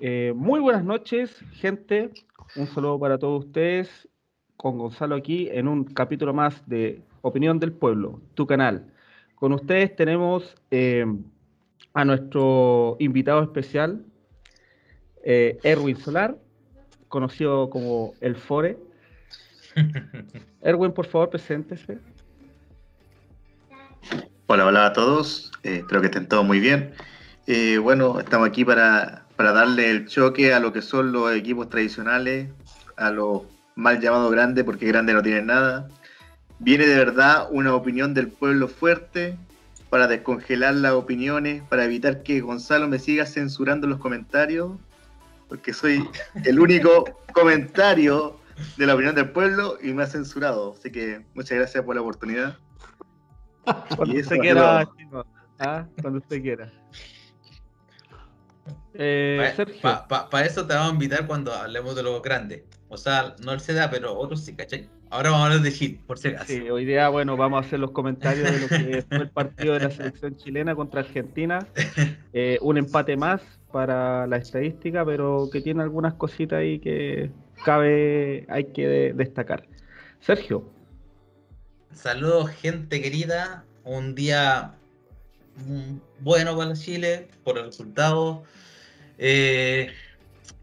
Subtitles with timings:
[0.00, 2.10] Eh, muy buenas noches, gente.
[2.56, 4.08] Un saludo para todos ustedes.
[4.56, 8.92] Con Gonzalo aquí en un capítulo más de Opinión del Pueblo, tu canal.
[9.34, 11.04] Con ustedes tenemos eh,
[11.92, 14.04] a nuestro invitado especial,
[15.22, 16.36] eh, Erwin Solar,
[17.08, 18.78] conocido como El Fore.
[20.62, 21.98] Erwin, por favor, preséntese.
[24.46, 25.52] Hola, hola a todos.
[25.62, 26.92] Eh, espero que estén todos muy bien.
[27.46, 31.70] Eh, bueno, estamos aquí para, para, darle el choque a lo que son los equipos
[31.70, 32.50] tradicionales,
[32.96, 33.42] a los
[33.74, 35.88] mal llamados grandes, porque grandes no tienen nada.
[36.58, 39.38] Viene de verdad una opinión del pueblo fuerte
[39.88, 44.72] para descongelar las opiniones, para evitar que Gonzalo me siga censurando los comentarios,
[45.48, 46.06] porque soy
[46.44, 48.36] el único comentario
[48.76, 50.74] de la opinión del pueblo y me ha censurado.
[50.78, 52.58] Así que muchas gracias por la oportunidad.
[53.96, 54.86] Cuando usted quiera,
[55.58, 55.86] ¿Ah?
[56.02, 56.70] cuando usted quiera.
[58.94, 62.64] Eh, Para pa, pa eso te vamos a invitar cuando hablemos de lo grande.
[62.88, 64.88] O sea, no el CDA, pero otros sí, ¿cachai?
[65.10, 66.46] Ahora vamos a hablar de Hit, por si acaso.
[66.46, 69.74] Sí, hoy día, bueno, vamos a hacer los comentarios de lo que fue el partido
[69.74, 71.66] de la selección chilena contra Argentina.
[72.32, 77.32] Eh, un empate más para la estadística, pero que tiene algunas cositas ahí que
[77.64, 79.66] cabe, hay que de, destacar.
[80.20, 80.64] Sergio.
[81.92, 83.64] Saludos, gente querida.
[83.82, 84.76] Un día
[86.20, 88.44] bueno para Chile por el resultado.
[89.22, 89.92] Eh,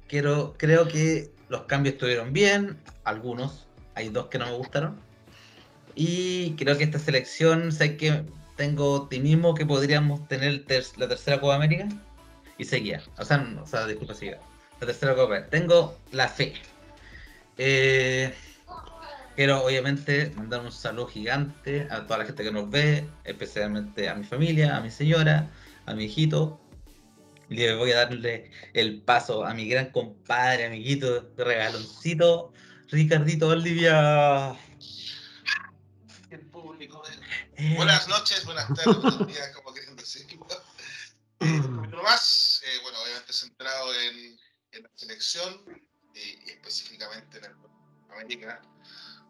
[0.08, 4.99] quiero, creo que los cambios estuvieron bien, algunos, hay dos que no me gustaron.
[5.95, 8.23] Y creo que esta selección, sé que
[8.58, 10.66] tengo optimismo que podríamos tener
[10.97, 11.88] la tercera Copa América
[12.58, 13.02] y seguía.
[13.17, 14.39] O sea, o sea disculpa, siga.
[14.81, 16.53] La tercera Copa Tengo la fe.
[17.58, 18.33] Eh,
[19.38, 24.15] Quiero obviamente mandar un saludo gigante a toda la gente que nos ve, especialmente a
[24.15, 25.48] mi familia, a mi señora,
[25.86, 26.59] a mi hijito.
[27.49, 32.53] Le voy a darle el paso a mi gran compadre, amiguito, de regaloncito,
[32.89, 34.58] Ricardito Olivia.
[36.30, 37.02] El público.
[37.55, 37.73] Eh.
[37.75, 40.47] Buenas noches, buenas tardes, buenos días, como quieran decirlo.
[41.39, 41.61] Eh,
[42.03, 44.39] más, eh, bueno, obviamente centrado en,
[44.71, 45.64] en la selección
[46.15, 47.52] y, y específicamente en el
[48.09, 48.59] América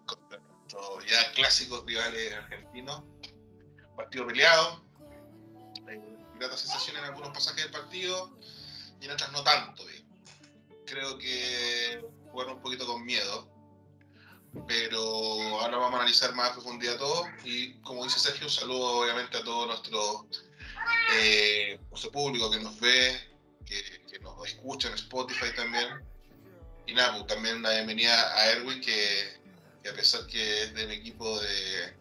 [0.06, 3.04] contra nuestros ya clásicos rivales argentinos.
[3.98, 4.86] Partido peleado,
[6.38, 8.38] gratas sensaciones en algunos pasajes del partido
[9.02, 9.84] y en otras no tanto.
[10.86, 13.50] Creo que jugaron un poquito con miedo,
[14.68, 19.00] pero ahora vamos a analizar más a profundidad todo y como dice Sergio, un saludo
[19.00, 20.28] obviamente a todo nuestro,
[21.14, 21.80] eh,
[22.14, 23.20] público que nos ve,
[23.66, 25.88] que, que, nos escucha en Spotify también.
[26.86, 29.38] Y nada, pues, también una bienvenida a Erwin que
[29.90, 31.97] a pesar que es del equipo de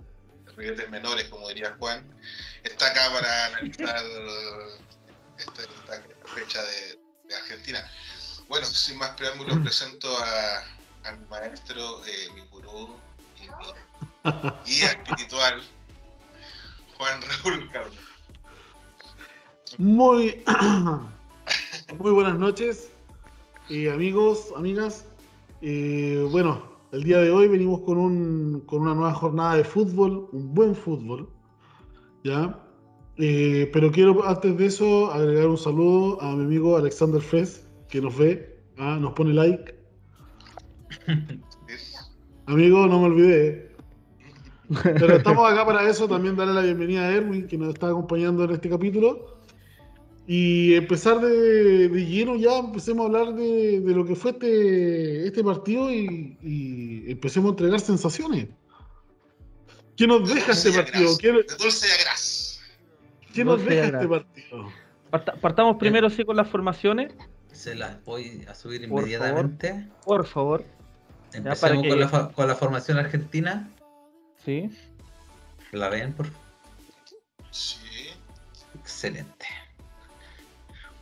[0.57, 2.05] menores, como diría Juan,
[2.65, 4.05] está acá para analizar
[5.39, 6.03] esta, esta
[6.35, 7.85] fecha de, Argentina.
[8.49, 12.97] Bueno, sin más preámbulos, presento a, mi maestro, eh, mi gurú
[13.37, 15.63] y mi guía espiritual,
[16.97, 17.97] Juan Raúl Carlos.
[19.79, 20.43] Muy,
[21.99, 22.89] muy buenas noches,
[23.69, 25.05] eh, amigos, amigas.
[25.63, 30.31] Eh, bueno, el día de hoy venimos con, un, con una nueva jornada de fútbol,
[30.33, 31.29] un buen fútbol,
[32.25, 32.59] ¿ya?
[33.19, 38.01] Eh, pero quiero antes de eso agregar un saludo a mi amigo Alexander Fes, que
[38.01, 38.97] nos ve, ¿ah?
[38.99, 39.75] nos pone like.
[42.47, 43.75] Amigo, no me olvidé.
[44.83, 48.45] Pero estamos acá para eso, también darle la bienvenida a Erwin, que nos está acompañando
[48.45, 49.36] en este capítulo.
[50.29, 55.29] Y empezar de, de, lleno ya, empecemos a hablar de, de lo que fue este,
[55.29, 58.49] este partido y, y, empecemos a entregar sensaciones.
[59.97, 61.17] ¿Qué nos deja este partido?
[61.19, 62.61] ¿Qué, de dulce a gras.
[63.33, 64.73] ¿Qué nos deja este partido?
[65.41, 67.15] partamos primero sí con las formaciones.
[67.53, 69.89] Se las voy a subir inmediatamente.
[70.05, 70.65] Por favor.
[71.33, 73.71] Empecemos con, la, con, la, formación argentina.
[74.45, 74.71] Sí.
[75.73, 76.43] ¿La ven, por favor?
[77.51, 77.79] Sí.
[78.75, 79.47] Excelente.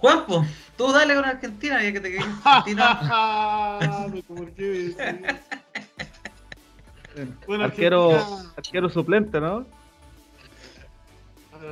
[0.04, 0.44] Juanpo,
[0.76, 3.78] tú dale con Argentina, ya que te quedas Argentina.
[4.28, 4.94] ¿Por qué?
[7.46, 8.10] bueno, arquero,
[8.54, 9.64] arquero suplente, ¿no?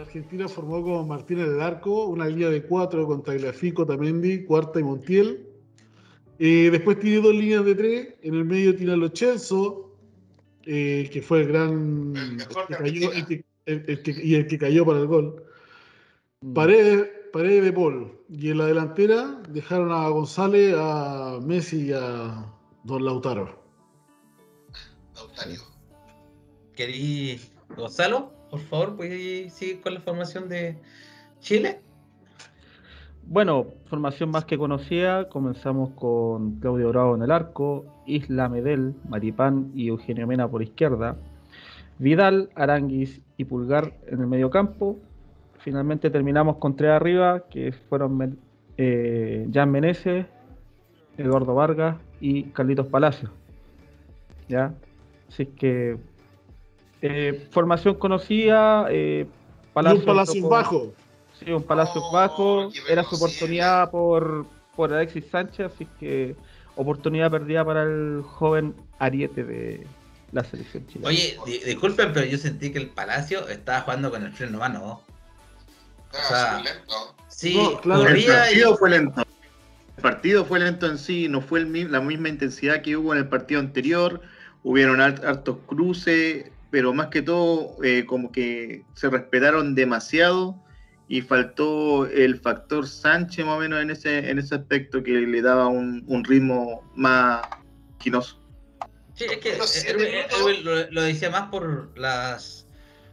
[0.01, 4.83] Argentina formó con Martínez del Arco, una línea de cuatro con Tagliafico, Tamendi, Cuarta y
[4.83, 5.47] Montiel.
[6.39, 8.15] Eh, después tiene dos líneas de tres.
[8.23, 9.13] En el medio tiene a Lo
[10.65, 12.15] eh, que fue el gran.
[12.17, 15.45] El que cayó, el que, el, que, y el que cayó para el gol.
[16.41, 16.55] Mm.
[16.55, 18.13] Paredes, Paredes de Paul.
[18.29, 22.47] Y en la delantera dejaron a González, a Messi y a
[22.85, 23.59] Don Lautaro.
[25.15, 25.61] Lautario.
[26.75, 27.41] ¿Querí,
[27.77, 28.33] Gonzalo?
[28.51, 30.79] Por favor, ¿puedes seguir con la formación de
[31.41, 31.81] Chile?
[33.27, 35.29] bueno, formación más que conocida.
[35.29, 41.17] Comenzamos con Claudio Bravo en el arco, Isla Medel, Maripán y Eugenio Mena por izquierda,
[41.99, 44.99] Vidal, Aranguis y Pulgar en el medio campo.
[45.63, 48.37] Finalmente terminamos con tres arriba, que fueron
[48.77, 50.27] eh, Jan Meneses,
[51.17, 53.31] Eduardo Vargas y Carlitos Palacios.
[54.49, 54.75] ¿Ya?
[55.29, 55.99] Así que
[57.01, 58.87] eh, formación conocida.
[58.91, 59.27] Eh,
[59.73, 60.93] Palacio, un Palacio bajo.
[61.39, 62.71] Sí, un Palacio oh, bajo.
[62.89, 66.35] Era su oportunidad por, por Alexis Sánchez, así que
[66.75, 69.87] oportunidad perdida para el joven ariete de
[70.33, 71.09] la selección chilena.
[71.09, 75.03] Oye, disculpen, pero yo sentí que el Palacio estaba jugando con el freno mano.
[76.15, 77.17] Ah, o sea, lento.
[77.29, 79.23] Sí, el partido fue lento.
[79.97, 83.29] El partido fue lento en sí, no fue la misma intensidad que hubo en el
[83.29, 84.21] partido anterior.
[84.63, 90.63] Hubieron hartos cruces, pero más que todo eh, como que se respetaron demasiado
[91.09, 95.43] y faltó el factor Sánchez más o menos en ese, en ese aspecto que le
[95.43, 97.43] daba un, ritmo más
[97.99, 98.41] quinoso.
[99.15, 99.59] Sí, es que
[100.91, 102.67] lo, decía más por las,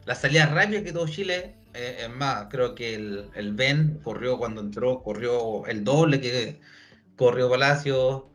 [0.05, 1.58] las salidas rápidas que tuvo Chile.
[1.73, 6.59] Eh, es más, creo que el, el Ben corrió cuando entró, corrió el doble que
[7.15, 8.27] corrió Palacio.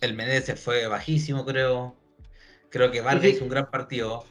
[0.00, 1.94] El Menezes fue bajísimo, creo.
[2.70, 4.24] Creo que Vargas hizo un gran partido.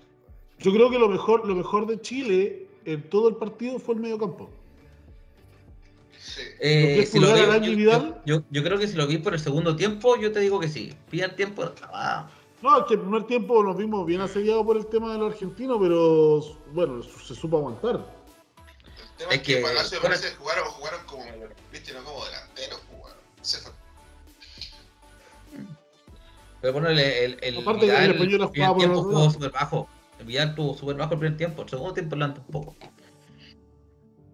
[0.59, 4.01] Yo creo que lo mejor, lo mejor de Chile en todo el partido fue el
[4.01, 4.49] medio campo.
[6.59, 7.07] Eh,
[8.25, 10.67] yo, yo, creo que si lo vi por el segundo tiempo, yo te digo que
[10.67, 10.93] sí.
[11.11, 11.71] El tiempo.
[12.61, 15.33] No, es que el primer tiempo nos vimos bien asediados por el tema de los
[15.33, 16.41] argentinos, pero
[16.73, 18.20] bueno, se supo aguantar.
[19.21, 21.25] El tema es, que, que Palacio bueno, parece que jugaron, jugaron como,
[21.71, 23.19] viste, no como delanteros jugaron.
[26.61, 29.89] Pero bueno, el, el, el Aparte Vidal, el, el, el tiempo jugó súper bajo.
[30.19, 31.61] El Vidal tuvo súper bajo el primer tiempo.
[31.61, 32.75] El segundo tiempo lo un poco.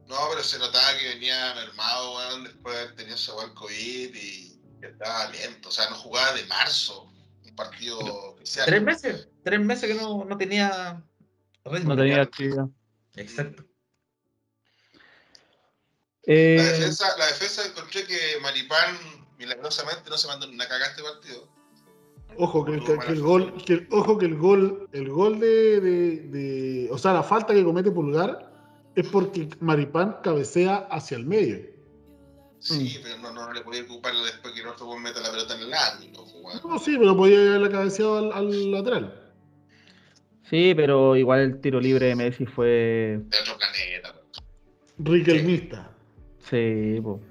[0.07, 4.61] No, pero se notaba que venía mermado, weón, después de haber tenido ese COVID y
[4.79, 5.67] que estaba lento.
[5.67, 7.11] O sea, no jugaba de marzo,
[7.43, 8.65] un partido oficial.
[8.65, 11.03] Tres meses, tres meses que no, no tenía
[11.65, 11.89] ritmo.
[11.89, 12.67] No tenía actividad.
[13.15, 13.66] Exacto.
[16.27, 16.57] Eh...
[16.57, 18.97] La, defensa, la defensa encontré que Maripán
[19.39, 21.47] milagrosamente no se mandó una cagada este partido.
[22.37, 26.17] Ojo que el, que el gol, que ojo que el gol, el gol de, de,
[26.27, 28.51] de, o sea, la falta que comete Pulgar
[28.95, 31.59] es porque Maripán cabecea hacia el medio.
[32.59, 33.03] Sí, mm.
[33.03, 35.73] pero no, no, le podía ocuparlo después que el otro meta la pelota en el
[35.73, 36.25] ángulo.
[36.63, 39.33] No, sí, pero podía haberla cabeceado al, al, lateral.
[40.49, 43.19] Sí, pero igual el tiro libre de Messi fue.
[43.21, 44.21] De otro planeta.
[44.97, 45.96] Riquelmista.
[46.49, 47.21] Sí, pues.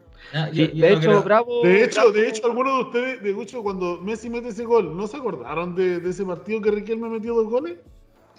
[0.52, 4.48] de, hecho, Bravo, de hecho, de hecho, algunos de ustedes, de hecho, cuando Messi mete
[4.48, 7.78] ese gol, ¿no se acordaron de, de ese partido que Riquelme metió dos goles?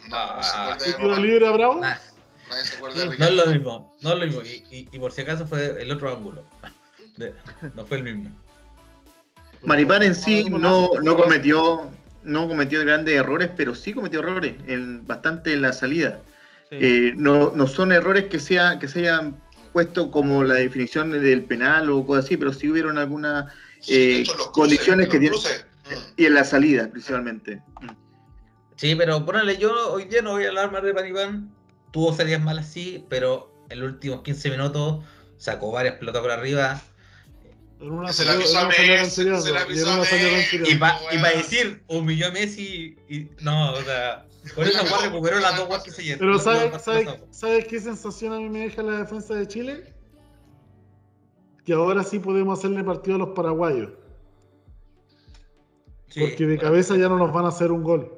[0.09, 0.85] No, no se acuerda.
[0.85, 1.81] ¿El tiro libre a Bravo?
[1.81, 4.41] no es lo mismo, no es lo mismo.
[4.41, 6.43] Y, y, por si acaso fue el otro ángulo.
[7.75, 8.31] no fue el mismo.
[9.63, 11.89] Maripán en sí no, no cometió
[12.27, 16.19] no cometió grandes errores, pero sí cometió errores, en, bastante en la salida.
[16.69, 19.37] Eh, no, no, son errores que, sea, que se hayan
[19.77, 23.53] puesto como la definición del penal o cosas así, pero sí hubieron algunas
[23.87, 25.39] eh, condiciones que tienen.
[26.15, 27.61] Y en la salida, principalmente.
[28.75, 31.53] Sí, pero ponele, yo hoy día no voy a hablar más de Maripán,
[31.91, 35.03] tuvo salidas malas sí, pero en los últimos 15 minutos
[35.37, 36.81] sacó varias pelotas por arriba.
[38.11, 40.61] Se la pisó a Messi, se la a Messi.
[40.65, 45.57] Y para decir, humilló a Messi y no, o sea, por eso Juan recuperó las
[45.57, 46.19] dos guas que se llevan.
[46.19, 49.93] Pero ¿sabes sabe, sabe qué sensación a mí me deja la defensa de Chile?
[51.65, 53.91] Que ahora sí podemos hacerle partido a los paraguayos.
[56.17, 58.11] Porque de cabeza ya no nos van a hacer un gol.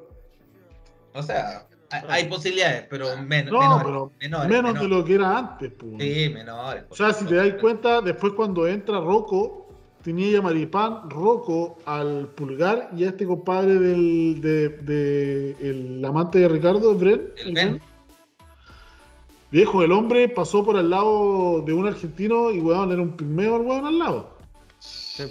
[1.12, 1.66] O sea,
[2.08, 3.52] hay posibilidades, pero menos.
[3.52, 4.12] No,
[4.48, 5.72] menos de lo que era antes.
[5.72, 5.92] Pues.
[5.98, 6.84] Sí, menores.
[6.88, 9.68] O sea, si te das cuenta, después cuando entra Rocco,
[10.02, 16.48] tenía ya Maripán, Rocco al pulgar y a este compadre del de, el amante de
[16.48, 17.32] Ricardo, Bren.
[17.36, 17.82] El, ben.
[19.50, 23.56] Viejo, el hombre pasó por al lado de un argentino y weón era un pigmeo
[23.56, 24.38] al weón al lado.
[24.78, 25.24] Sí.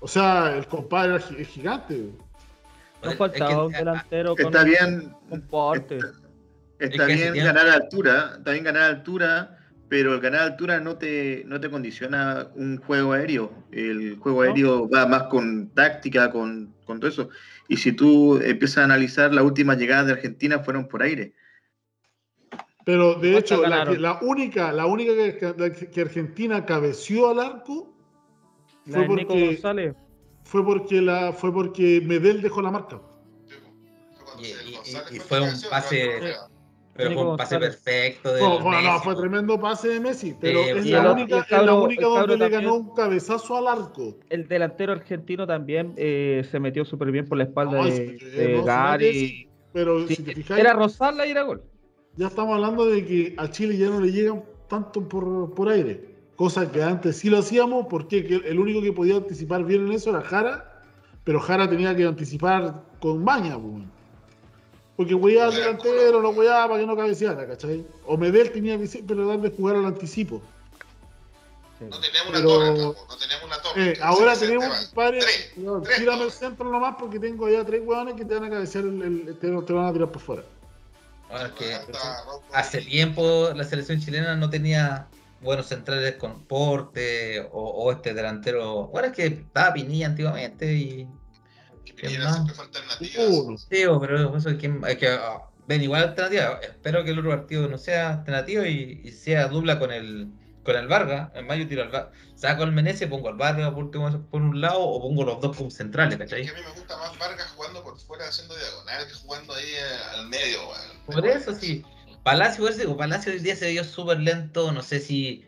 [0.00, 2.10] O sea, el compadre es gigante.
[3.02, 5.14] No faltaba un delantero con está bien,
[6.78, 11.60] Está, bien ganar altura, está bien ganar altura, pero el ganar altura no te, no
[11.60, 13.52] te condiciona un juego aéreo.
[13.70, 17.28] El juego aéreo va más con táctica, con, todo eso.
[17.68, 21.34] Y si tú empiezas a analizar, las últimas llegadas de Argentina fueron por aire.
[22.84, 27.94] Pero de hecho, la, única, la única que, Argentina cabeció al arco
[28.86, 29.60] fue porque,
[30.44, 33.00] fue porque la fue porque Medel dejó la marca.
[34.38, 36.34] Y, fue un pase
[36.94, 38.32] Pero fue un pase perfecto.
[38.32, 41.50] De no, bueno, no, fue tremendo pase de Messi, pero es, y la única, es
[41.50, 44.16] la única donde le ganó un cabezazo al arco.
[44.28, 48.26] El delantero argentino también eh, se metió súper bien por la espalda No, de, sí,
[48.26, 49.06] de no, sí, Gary.
[49.06, 51.62] Messi, Pero Sí, si te fijáis, era rozarla y era gol.
[52.16, 56.09] ya estamos hablando de que a Chile ya no le llegan tanto por, por aire.
[56.40, 59.92] Cosa que antes sí lo hacíamos, porque que el único que podía anticipar bien en
[59.92, 60.80] eso era Jara,
[61.22, 63.84] pero Jara tenía que anticipar con maña, pues.
[64.96, 67.84] Porque weá al delantero, lo weá para que no cabeceara, ¿cachai?
[68.06, 70.40] O Medel tenía que siempre tratar de jugar al anticipo.
[71.78, 73.90] No teníamos una Pero- torre, tampoco, no teníamos una torre.
[73.90, 75.52] Eh, ahora tenemos, compadre, tres,
[75.98, 76.24] tírame ¿no?
[76.24, 79.36] el centro nomás porque tengo allá tres weones que te van a cabecear, el, el-
[79.38, 80.42] te, te van a tirar por fuera.
[81.28, 82.42] Bueno, es que rojo.
[82.54, 85.06] hace tiempo la selección chilena no tenía
[85.40, 88.88] buenos centrales con porte o, o este delantero.
[88.88, 91.08] Bueno, es que estaba Pinilla antiguamente y.
[92.02, 92.34] Y más?
[92.34, 93.26] siempre fue alternativas.
[93.28, 93.58] Uno.
[93.58, 96.60] Sí, pero eso es que, es que ah, ven igual alternativa.
[96.62, 100.30] Espero que el otro partido no sea alternativo y, y sea dupla con el
[100.62, 101.30] con el Vargas.
[101.34, 102.16] En mayo tiro al Vargas.
[102.34, 105.70] Saco al Menezes, pongo al Vargas por, por un lado o pongo los dos como
[105.70, 106.44] centrales, Es ¿cachai?
[106.44, 109.64] que a mí me gusta más Vargas jugando por fuera haciendo diagonal que jugando ahí
[109.64, 110.58] eh, al medio.
[111.06, 111.84] Por eso sí.
[112.22, 114.72] Palacio, digo, Palacio hoy día se vio súper lento.
[114.72, 115.44] No sé si,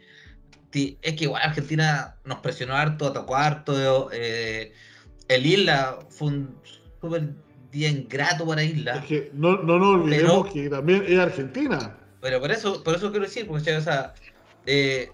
[0.73, 4.11] si- Es que igual Argentina nos presionó harto, atacó harto.
[4.13, 4.73] eh,
[5.29, 6.57] el Isla fue un
[7.01, 7.31] súper
[7.71, 8.97] día ingrato para Isla.
[8.97, 11.97] Es que no, no nos olvidemos Pero- que también es Argentina.
[12.21, 14.15] Pero por eso, por eso quiero decir, porque o sea,
[14.67, 15.11] eh,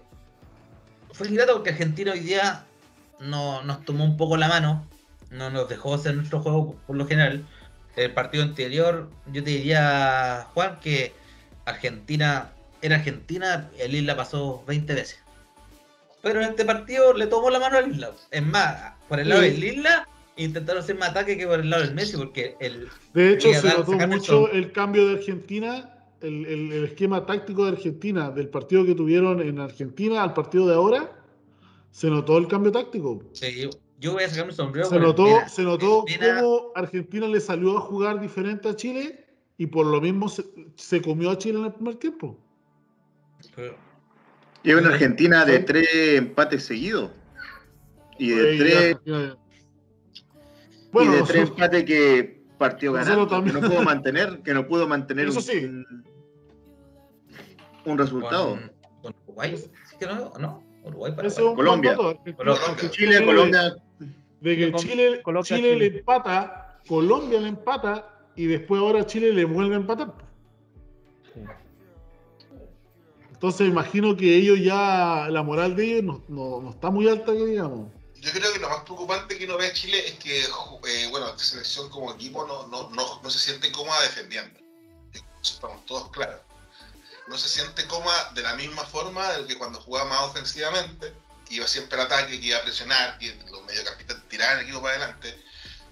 [1.11, 2.65] fue ingrato porque Argentina hoy día
[3.19, 4.87] no, nos tomó un poco la mano,
[5.31, 7.45] no nos dejó hacer nuestro juego por lo general.
[7.95, 11.13] El partido anterior, yo te diría, Juan, que
[11.69, 15.19] Argentina era Argentina, el Isla pasó 20 veces.
[16.21, 18.11] Pero en este partido le tomó la mano al Isla.
[18.31, 19.49] Es más, por el lado Sí.
[19.51, 20.07] del Isla,
[20.37, 23.67] intentaron hacer más ataque que por el lado del Messi, porque el, De hecho, se
[23.67, 28.85] notó mucho el cambio de Argentina, el, el- el esquema táctico de Argentina, del partido
[28.85, 31.11] que tuvieron en Argentina al partido de ahora.
[31.91, 33.23] Se notó el cambio táctico.
[33.33, 33.67] sí,
[33.99, 34.87] yo, voy a sacar mi sombrero.
[34.87, 39.25] Se notó, se notó cómo Argentina le salió a jugar diferente a Chile
[39.59, 40.43] y por lo mismo se,
[40.75, 42.35] se comió a Chile en el primer tiempo.
[44.63, 47.11] Y una Argentina de tres empates seguidos.
[48.17, 49.11] Y de Oye, tres, y
[50.91, 54.87] Bueno, de tres nosotros- empates que partió ganando, que no pudo mantener, que no pudo
[54.87, 55.65] mantener Eso un, sí.
[55.65, 56.03] un,
[57.85, 58.51] un resultado.
[58.51, 60.31] con, con Uruguay, ¿sí que no?
[60.39, 60.63] ¿No?
[60.83, 61.95] Uruguay para Colombia.
[61.95, 62.35] Colombia.
[62.91, 63.75] Chile, Colombia,
[64.41, 69.43] De que Chile, Colombia, Chile le empata, Colombia le empata y después ahora Chile le
[69.43, 70.13] vuelve a empatar.
[73.31, 77.31] Entonces imagino que ellos ya, la moral de ellos no, no- no está muy alta,
[77.33, 77.91] que digamos.
[78.15, 81.27] Yo creo que lo más preocupante que uno ve a Chile es que, eh, bueno,
[81.29, 84.59] esta selección como equipo no, no, no, no se siente cómoda defendiendo.
[85.41, 86.41] Estamos todos claros.
[87.29, 91.13] No se siente cómoda de la misma forma de que cuando jugaba más ofensivamente,
[91.47, 94.81] que iba siempre al ataque, que iba a presionar, que los mediocampistas tiraban el equipo
[94.81, 95.39] para adelante,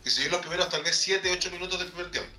[0.07, 2.31] que se vio los primeros tal vez 7, 8 minutos del primer tiempo.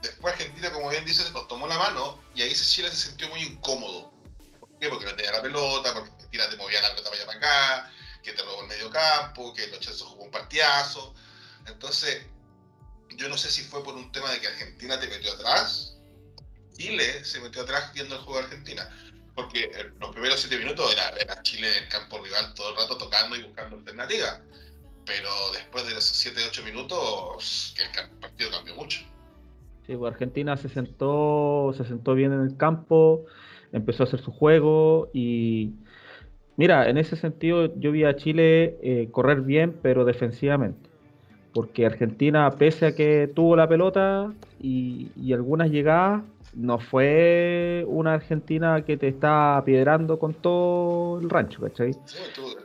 [0.00, 3.40] Después Argentina, como bien dices, nos tomó la mano y ahí Chile se sintió muy
[3.42, 4.10] incómodo.
[4.58, 4.88] ¿Por qué?
[4.88, 7.92] Porque no tenía la pelota, porque Argentina te movía la pelota para allá para acá,
[8.22, 11.14] que te robó el medio campo, que los Chelsea jugó un partidazo.
[11.66, 12.24] Entonces,
[13.10, 15.96] yo no sé si fue por un tema de que Argentina te metió atrás,
[16.78, 18.88] Chile se metió atrás viendo el juego de Argentina.
[19.34, 22.76] Porque eh, los primeros siete minutos era, era Chile en el campo rival todo el
[22.76, 24.40] rato tocando y buscando alternativas.
[25.06, 29.00] Pero después de esos 7, 8 minutos, el partido cambió mucho.
[29.86, 33.24] Sí, pues Argentina se sentó, se sentó bien en el campo,
[33.72, 35.72] empezó a hacer su juego y
[36.56, 40.88] mira, en ese sentido yo vi a Chile eh, correr bien, pero defensivamente.
[41.52, 46.22] Porque Argentina, pese a que tuvo la pelota y, y algunas llegadas,
[46.54, 51.92] no fue una Argentina que te está piedrando con todo el rancho, ¿cachai?
[51.92, 52.63] Sí, tuvo,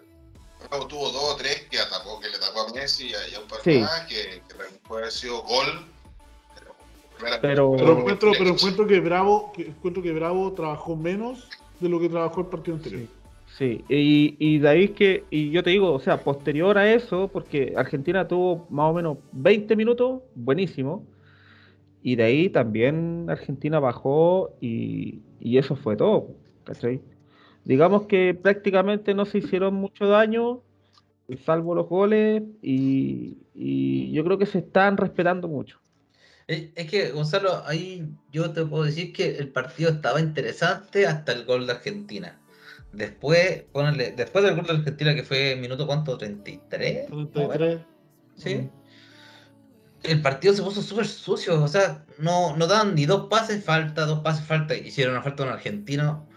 [0.88, 3.60] tuvo dos o tres que, atacó, que le tapó a Messi y a, un par
[3.64, 3.80] Sí.
[3.80, 4.56] más, que, que
[4.88, 5.66] puede haber sido gol.
[7.42, 11.50] Pero, Pero- encuentro, pero encuentro que Bravo, que encuentro que Bravo trabajó menos
[11.80, 13.02] de lo que trabajó el partido anterior.
[13.58, 17.28] Sí, y, y de ahí que, y yo te digo, o sea, posterior a eso,
[17.28, 21.04] porque Argentina tuvo más o menos 20 minutos, buenísimo,
[22.02, 26.28] y de ahí también Argentina bajó y, y eso fue todo,
[26.64, 27.02] ¿cachai?
[27.70, 30.64] Digamos que prácticamente no se hicieron mucho daño,
[31.46, 35.80] salvo los goles, y, y yo creo que se están respetando mucho.
[36.48, 41.46] Es, que, Gonzalo, ahí yo te puedo decir que el partido estaba interesante hasta el
[41.46, 42.42] gol de Argentina.
[42.92, 47.28] Después, ponele, después del gol de Argentina, que fue minuto cuánto, 33, ¿no?
[47.28, 47.82] 33.
[48.36, 48.68] ¿sí?
[50.02, 54.08] el partido se puso súper sucio, o sea, no, no daban ni dos pases falta,
[54.08, 56.29] dos pases falta, hicieron una falta a un argentino,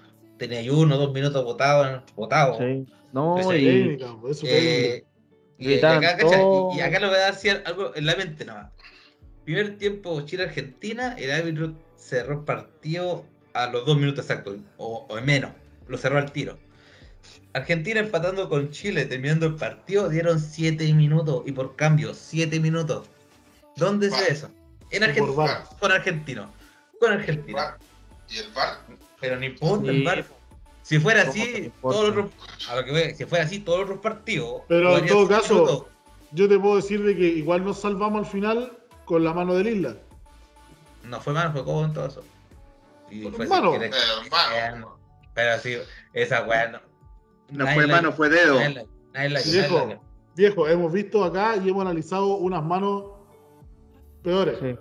[0.43, 2.59] tenía ahí uno, dos minutos votados, votados.
[2.59, 2.85] Sí.
[3.13, 3.99] No, Pues, y,
[4.31, 5.05] eso Eh,
[5.59, 6.73] y, acá, cacha, todo.
[6.75, 8.73] y- y acá le voy a dar cier- algo en la mente nada más.
[9.45, 15.21] Primer tiempo Chile-Argentina, el árbitro cerró el partido a los dos minutos exactos, o, o
[15.21, 15.53] menos,
[15.89, 16.59] lo cerró al tiro.
[17.53, 23.07] Argentina empatando con Chile, terminando el partido, dieron siete minutos y por cambio, siete minutos.
[23.77, 24.51] ¿Dónde se eso?
[24.91, 26.51] En Argentina, con argentino,
[26.99, 27.59] con Argentina.
[27.59, 27.79] VAR.
[28.31, 28.79] Y el VAR,
[29.23, 29.97] Pero no importa Sí.
[29.97, 30.25] el VAR.
[30.83, 32.31] Si fuera ¿Cómo que no así, todos los otros-
[32.69, 34.63] a lo que voy, si fuera así, todos los otros partidos.
[34.69, 35.85] Pero en todo caso, minutos.
[36.33, 39.69] Yo te puedo decir de que igual nos salvamos al final con la mano del
[39.69, 39.97] Isla.
[41.05, 42.25] No fue mano, fue codo en todo eso.
[43.11, 43.73] Y Fue mano.
[43.73, 43.93] querer.
[43.95, 44.99] eh, mano.
[45.35, 45.77] Pero sí,
[46.15, 46.81] esa weá no.
[47.51, 48.59] No fue la- mano, fue dedo.
[48.59, 50.01] la- la- Viejo.
[50.35, 53.05] Viejo, hemos visto acá y hemos analizado unas manos
[54.23, 54.59] peores.
[54.61, 54.77] Sí.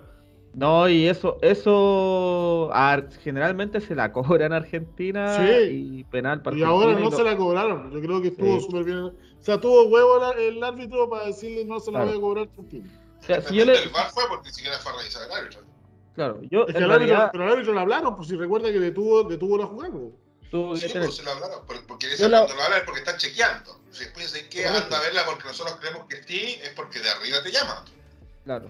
[0.54, 5.98] No, y eso, eso a- generalmente se la cobra en Argentina Sí.
[6.00, 7.90] y penal para Y ahora Argentina no y se lo- la cobraron.
[7.90, 8.66] Yo creo que estuvo Sí.
[8.66, 8.98] súper bien.
[8.98, 12.10] O sea, tuvo huevo la- el árbitro para decirle no se la Claro.
[12.10, 12.48] voy a cobrar.
[12.48, 12.88] Argentina.
[13.18, 15.32] o sea, si yo le- El VAR fue porque ni siquiera fue a revisar el
[15.32, 15.60] árbitro.
[16.14, 18.72] claro, yo Es que en al árbitro, pero al árbitro le hablaron, pues si recuerda
[18.72, 19.92] que detuvo, detuvo la jugada.
[19.92, 20.80] pues.
[20.80, 23.16] Sí, pues se lo hablaron, por- porque esa la- cuando lo hablan es porque están
[23.16, 23.78] chequeando.
[23.90, 27.08] Si después dicen que anda a verla porque nosotros creemos que sí, es porque de
[27.08, 27.84] arriba te llaman.
[28.44, 28.66] Claro.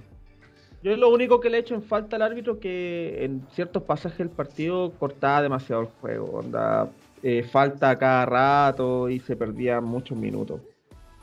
[0.83, 4.19] Yo lo único que le he hecho en falta al árbitro que en ciertos pasajes
[4.19, 6.27] del partido cortaba demasiado el juego.
[6.39, 6.89] Onda,
[7.23, 10.61] eh, falta a cada rato y se perdían muchos minutos.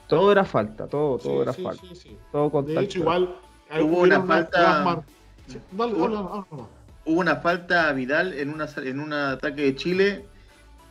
[0.08, 1.82] Todo era falta, todo, todo Sí, era sí, falta.
[1.90, 2.18] sí, sí.
[2.32, 3.36] Todo con De hecho, igual.
[3.82, 5.04] Hubo una falta- mar-
[5.72, 5.94] Dale.
[5.94, 10.26] Hubo una falta a Vidal en, una, en un ataque de Chile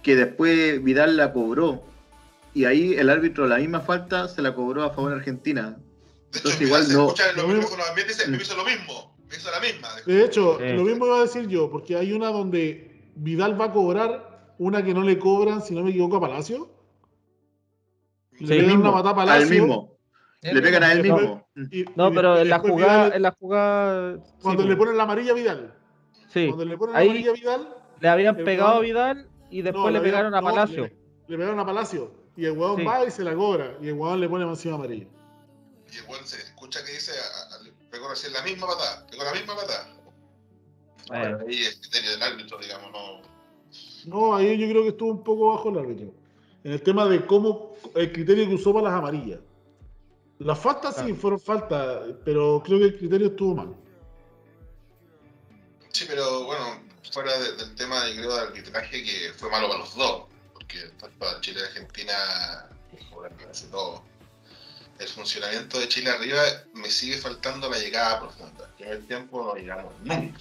[0.03, 1.83] que después Vidal la cobró.
[2.55, 5.77] Y ahí el árbitro la misma falta se la cobró a favor de Argentina.
[6.31, 8.57] De hecho, Entonces, igual se no- escucha en los lo mismo- ambientes y me hizo
[8.57, 9.89] lo mismo, me hizo la misma.
[10.07, 10.73] De hecho, Sí.
[10.75, 14.85] lo mismo iba a decir yo, porque hay una donde Vidal va a cobrar una
[14.85, 16.71] que no le cobran, si no me equivoco, a Palacio.
[18.41, 18.61] Le Sí.
[18.61, 19.51] pegan una patada a al Palacio.
[19.63, 19.99] mismo.
[20.43, 21.17] Le pegan a él No.
[21.17, 21.49] mismo.
[21.73, 24.19] y- No, y pero en la jugada, Vidal- en la jugada.
[24.41, 25.75] cuando le ponen la amarilla a Vidal.
[26.29, 29.63] sí, Cuando le ponen Ahí- la amarilla a Vidal, le habían pegado a Vidal y
[29.63, 30.83] después no, le pegaron a no, Palacio.
[30.85, 30.93] Le,
[31.27, 32.13] le pegaron a Palacio.
[32.37, 32.85] Y el huevón Sí.
[32.85, 33.77] va y se la cobra.
[33.83, 35.07] Y el huevón le pone encima amarilla.
[35.93, 39.07] Y el weón se escucha que dice, a- a- le pegó recién la misma patada,
[39.07, 39.95] pegó la misma patada.
[41.11, 43.23] Ahí es criterio del árbitro, digamos, no.
[44.05, 46.13] No, ahí yo creo que estuvo un poco bajo el árbitro.
[46.65, 49.41] En el tema de cómo el criterio que usó para las amarillas.
[50.39, 53.75] Las faltas sí fueron faltas, pero creo que el criterio estuvo mal.
[55.91, 59.81] Sí, pero bueno, fuera de- del tema de creo del arbitraje que fue malo para
[59.81, 62.15] los dos, porque tanto para Chile y Argentina,
[63.11, 64.03] joder, me hace todo.
[64.99, 66.43] El funcionamiento de Chile arriba
[66.75, 68.69] me sigue faltando la llegada profunda.
[68.79, 70.39] En el tiempo no llegamos nunca.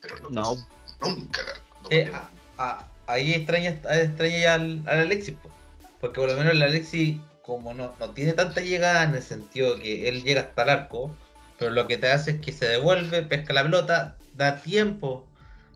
[0.00, 0.66] Pero no, No.
[1.00, 1.42] nunca.
[1.82, 5.50] no- Eh, a- a- ahí extraña, extraña ya al, al Alexis, po.
[6.00, 9.78] porque por lo menos el Alexis, como no, no tiene tanta llegada en el sentido
[9.78, 11.14] que él llega hasta el arco,
[11.58, 15.26] pero lo que te hace es que se devuelve, pesca la pelota, da tiempo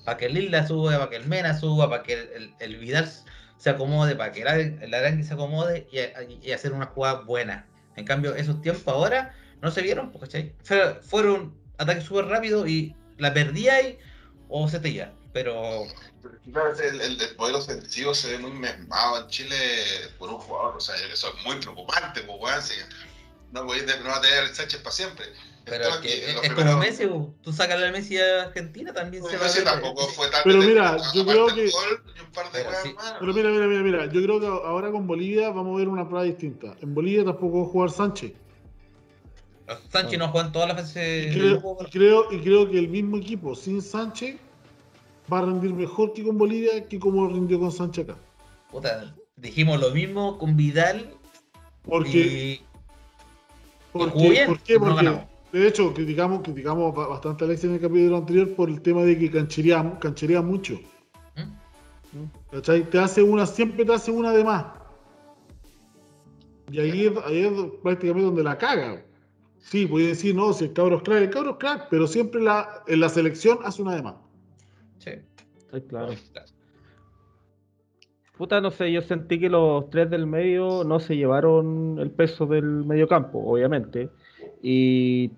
[0.05, 2.77] para que el Isla suba, para que el Mena suba, para que el, el- el
[2.77, 3.11] Vidal
[3.63, 7.65] se acomode, para que el, Ar- el Arangui se acomode y, hacer una jugada buena.
[7.95, 10.53] En cambio, esos tiempos ahora no se vieron, po, ¿cachai?
[10.65, 13.99] Fue- Fueron ataques súper rápidos y la perdíais
[14.49, 15.13] o se te iba.
[15.33, 15.85] Pero
[16.83, 19.57] el, el, el poder ofensivo se ve muy mermado en Chile
[20.19, 20.77] por un jugador.
[20.79, 22.63] O sea, eso es muy preocupante, pues, weón.
[22.63, 22.75] si
[23.53, 25.27] no, no va a tener a Sánchez para siempre.
[25.65, 27.05] Pero tema es, que los es como Messi,
[27.43, 29.65] tú sacas a Messi a Argentina también se va a Messi ver.
[29.69, 32.95] tampoco fue tan Pero mira, yo creo que- gol y un par de Pero sí.
[33.21, 34.07] mira, mira, mira, mira.
[34.07, 36.75] Yo creo que ahora con Bolivia vamos a ver una prueba distinta.
[36.81, 38.33] En Bolivia tampoco va a jugar Sánchez.
[39.91, 42.89] Sánchez no juega en todas las fases Y creo, y creo, y creo que el
[42.89, 44.37] mismo equipo sin Sánchez
[45.33, 48.19] va a rendir mejor que con Bolivia que como rindió con Sánchez acá.
[48.71, 51.15] Puta, dijimos lo mismo con Vidal
[51.85, 52.63] Porque, y
[53.93, 54.75] porque, jugó bien, ¿por qué?
[54.75, 55.25] no Porque, ganamos.
[55.53, 59.03] De hecho, criticamos, criticamos ba- bastante a Alexis en el capítulo anterior por el tema
[59.03, 60.75] de que cancherea, cancherea mucho.
[61.35, 62.51] ¿Mm?
[62.51, 62.89] ¿Cachai?
[62.89, 64.65] Te hace una, siempre te hace una de más.
[66.71, 69.05] Y ahí es, ahí es prácticamente donde la caga.
[69.59, 72.41] Sí, puede decir, no, si el cabro es crack, el cabro es crack, pero siempre
[72.43, 74.15] la, en la selección hace una de más.
[74.99, 75.11] Sí.
[75.71, 76.13] sí, claro.
[78.37, 82.47] Puta, no sé, yo sentí que los tres del medio no se llevaron el peso
[82.47, 84.11] del medio campo, obviamente.
[84.63, 85.31] Y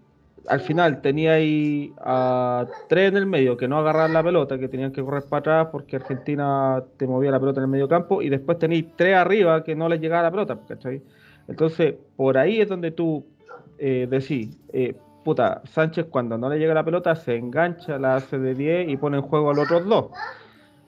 [0.47, 4.69] al final tenía ahí a tres en el medio que no agarraban la pelota, que
[4.69, 8.23] tenían que correr para atrás porque Argentina te movía la pelota en el medio campo.
[8.23, 11.03] Y después tenéis tres arriba que no les llegaba la pelota, ¿cachai?
[11.49, 13.25] Entonces, por ahí es donde tú
[13.79, 18.39] eh, decís, eh, puta, Sánchez cuando no le llega la pelota se engancha, la hace
[18.39, 20.07] de 10 y pone en juego a los otros dos.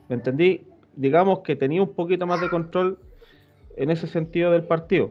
[0.09, 0.67] ¿Me entendí?
[0.95, 2.99] Digamos que tenía un poquito más de control
[3.77, 5.11] en ese sentido del partido.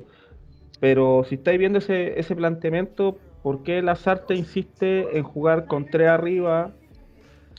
[0.80, 6.08] Pero si estáis viendo ese, ese planteamiento, ¿por qué Lazarte insiste en jugar con tres
[6.08, 6.72] arriba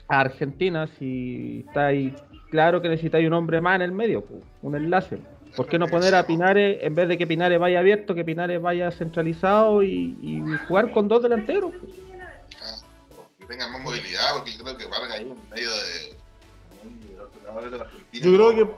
[0.09, 2.13] a Argentina si está ahí
[2.51, 4.25] claro que necesitáis un hombre más en el medio,
[4.63, 5.19] un enlace?
[5.55, 8.61] ¿Por qué no poner a Pinares, en vez de que Pinares vaya abierto, que Pinares
[8.61, 11.71] vaya centralizado y, y jugar con dos delanteros?
[12.61, 12.79] Ah,
[13.39, 17.13] que tengan más movilidad, porque yo creo que Vargas ahí en medio de.
[17.13, 18.27] de los jugadores de la Argentina.
[18.27, 18.73] Yo creo que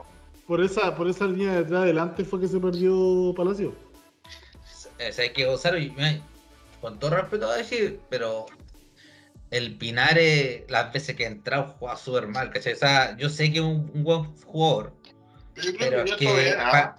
[0.45, 3.73] por esa, por esa línea de atrás adelante fue que se perdió Palacio.
[4.69, 5.79] O sea, hay que Gonzalo,
[6.81, 8.45] con todo respeto a decir, pero
[9.51, 12.73] el Pinares, las veces que ha entrado, juega súper mal, ¿cachai?
[12.73, 14.93] O sea, yo sé que es un, un buen jugador,
[15.55, 16.69] Yo pero que ¿ah?
[16.71, 16.95] pa-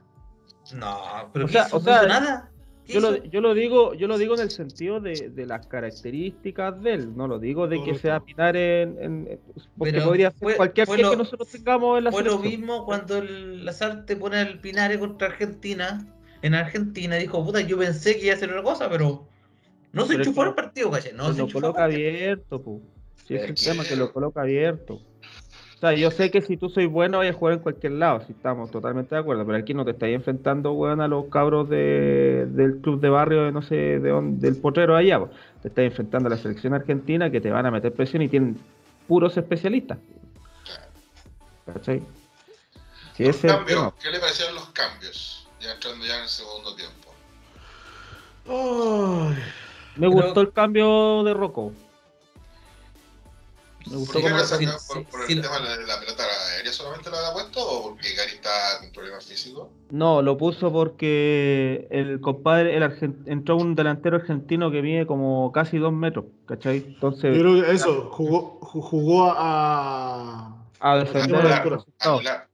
[0.74, 1.76] No, pero O ¿qué sea, hizo?
[1.76, 2.46] o No sea, hizo nada.
[2.84, 5.64] ¿Qué Yo lo, yo lo digo, yo lo digo en el sentido de, de las
[5.68, 9.40] características de él, no lo digo de que sea Pinares en, en-
[9.78, 12.38] porque Pero podría ser fue- cualquier fue lo- que nosotros tengamos en la Fue lo
[12.40, 16.04] mismo cuando el Lazarte pone el Pinares contra Argentina.
[16.42, 19.28] En Argentina dijo, puta, yo pensé que iba a hacer una cosa, pero
[19.92, 21.12] no se enchufó el partido, ¿cachai?
[21.12, 22.82] No que se lo coloca abierto, pu.
[23.26, 24.94] Sí, es el tema que lo coloca abierto.
[24.94, 28.22] O sea, yo sé que si tú soy bueno, vayas a jugar en cualquier lado,
[28.26, 31.70] si estamos totalmente de acuerdo, pero aquí no te estáis enfrentando, weón, a los cabros
[31.70, 35.30] de, del club de barrio, de no sé, de dónde, del potrero allá, po.
[35.62, 38.60] te estás enfrentando a la selección argentina que te van a meter presión y tienen
[39.08, 39.96] puros especialistas.
[41.64, 42.02] ¿Cachai?
[43.16, 43.94] Sí, Los cambios.
[44.02, 45.48] ¿Qué le parecieron los cambios?
[45.60, 47.14] Ya entrando ya en el segundo tiempo.
[48.46, 49.36] Ay,
[49.96, 51.72] Me gustó el cambio de Rocco.
[53.90, 54.78] Me gustó ¿Por qué como lo si- saca?
[54.88, 56.22] ¿Por, por el tema de la, pelota
[56.54, 58.50] aérea solamente lo ha puesto o porque Gary está
[58.80, 59.68] con problemas físicos?
[59.90, 65.50] No, lo puso porque el compadre, el argen- entró un delantero argentino que mide como
[65.50, 66.76] casi dos metros, ¿cachai?
[66.88, 70.66] Entonces, yo creo que eso, jugó, ju- jugó a.
[70.78, 72.14] a defender Anular, pero- resultado.
[72.16, 72.48] Anular,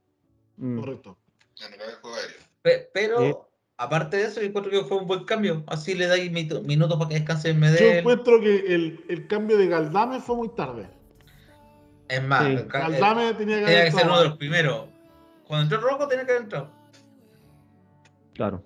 [0.57, 0.79] Mm.
[0.79, 1.17] Correcto.
[1.65, 2.37] anular el juego aéreo.
[2.61, 3.33] Pe- Pero, Sí.
[3.77, 5.63] Aparte de eso, yo encuentro que fue un buen cambio.
[5.67, 7.97] Así le dais minutos para que descanse en Yo Medel.
[7.99, 10.87] encuentro que el, el cambio de Galdame fue muy tarde.
[12.07, 12.51] Es más, Sí.
[12.53, 14.85] el ca- eh, Galdame tenía que tenía que ser uno de los primeros.
[15.45, 16.69] Cuando entró Rocco tenía que haber entrado.
[18.33, 18.63] Claro.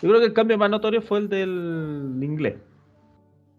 [0.00, 2.56] Yo creo que el cambio más notorio fue el del inglés.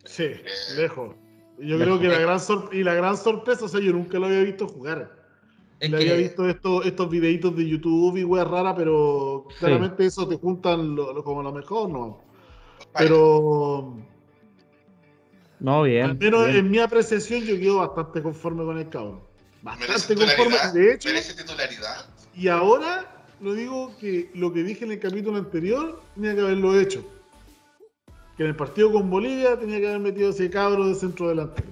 [0.06, 0.30] Sí,
[0.78, 1.16] lejos.
[1.60, 1.84] Yo Lejos.
[1.84, 4.44] creo que la gran sor- y la gran sorpresa, o sea, yo nunca lo había
[4.44, 5.19] visto jugar.
[5.80, 9.56] Es Le que, había visto estos, estos videitos de YouTube y weas raras, pero Sí.
[9.60, 12.22] claramente eso te juntan lo- lo- como lo mejor, ¿no?
[12.98, 13.96] Pero
[15.60, 16.06] No, bien.
[16.06, 16.58] al menos bien.
[16.58, 19.22] en mi apreciación yo quedo bastante conforme con el cabrón.
[19.64, 20.58] ¿Merece Bastante conforme.
[20.74, 22.06] De hecho, ¿Merece titularidad?
[22.36, 26.78] y ahora lo digo que lo que dije en el capítulo anterior tenía que haberlo
[26.80, 27.04] hecho.
[28.38, 31.68] Que en el partido con Bolivia tenía que haber metido ese cabro de centro delantero.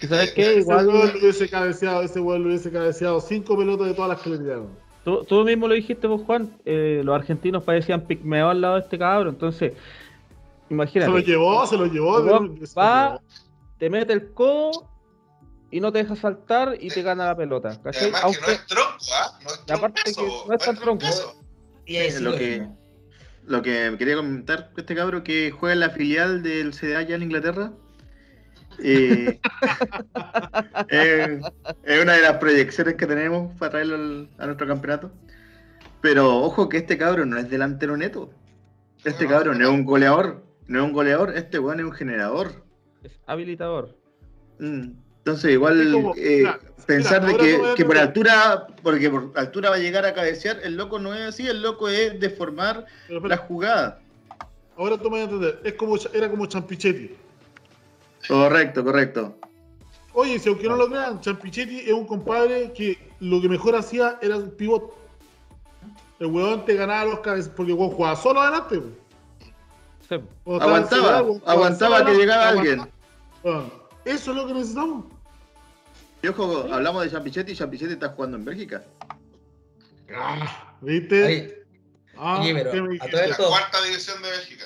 [0.00, 0.42] ¿Y sabes Eh, qué?
[0.50, 4.38] Ese Igual- lo hubiese cabeceado, ese hubiese cabeceado cinco pelotas de todas las que le
[4.38, 4.68] tiraron.
[5.04, 6.56] Tú, tú mismo lo dijiste, vos, Juan.
[6.64, 9.30] eh, los argentinos parecían pigmeos al lado de este cabro.
[9.30, 9.72] Entonces,
[10.68, 11.10] Se imagínate.
[11.10, 12.18] lo llevó, se lo llevó.
[12.20, 13.20] Se lo va, llevó.
[13.78, 14.88] te mete el codo
[15.70, 17.70] y no te deja saltar y te gana la pelota.
[17.82, 19.38] Que no es tronco, ¿ah?
[19.42, 21.06] No es Y aparte troncazo, que no es tan tronco.
[21.86, 22.68] y lo que-.
[23.44, 27.16] Lo que quería comentar con este cabro que juega en la filial del CDA ya
[27.16, 27.72] en Inglaterra.
[28.78, 29.38] Eh,
[31.84, 35.10] es una de las proyecciones que tenemos para traerlo al- a nuestro campeonato.
[36.00, 38.30] Pero ojo que este cabro no es delantero neto.
[39.04, 40.42] Este cabro no es un goleador.
[40.66, 42.64] No es un goleador, este weón es un generador.
[43.02, 43.96] es habilitador.
[44.58, 49.70] Mm, Entonces igual como, eh, mira, pensar mira, de que, por altura, porque por altura
[49.70, 53.20] va a llegar a cabecear, el loco no es así, el loco es deformar Pero
[53.20, 54.00] la espera, jugada.
[54.76, 55.60] ahora tú me vas a entender.
[55.64, 57.10] Es como, era como Champichetti.
[58.28, 59.36] Correcto, correcto.
[60.14, 64.18] Oye, si aunque no lo crean, Champichetti es un compadre que lo que mejor hacía
[64.20, 64.94] era un pivot.
[66.20, 68.78] El weón te ganaba los cabezas porque el weón jugaba solo adelante.
[68.78, 68.96] weón.
[70.08, 70.14] Sí.
[70.44, 72.88] Aguantaba, Ciudad, weón, jugaba aguantaba que adelante, llegaba aguantaba.
[73.44, 73.72] alguien.
[74.04, 75.04] Eso es lo que necesitamos.
[76.22, 78.84] Y ojo, hablamos de Champichetti y Champichetti está jugando en Bélgica.
[80.14, 81.64] Ah, ¿Viste?
[82.16, 84.64] Ah, oye, pero ¿qué me a todo La esto- cuarta división de Bélgica.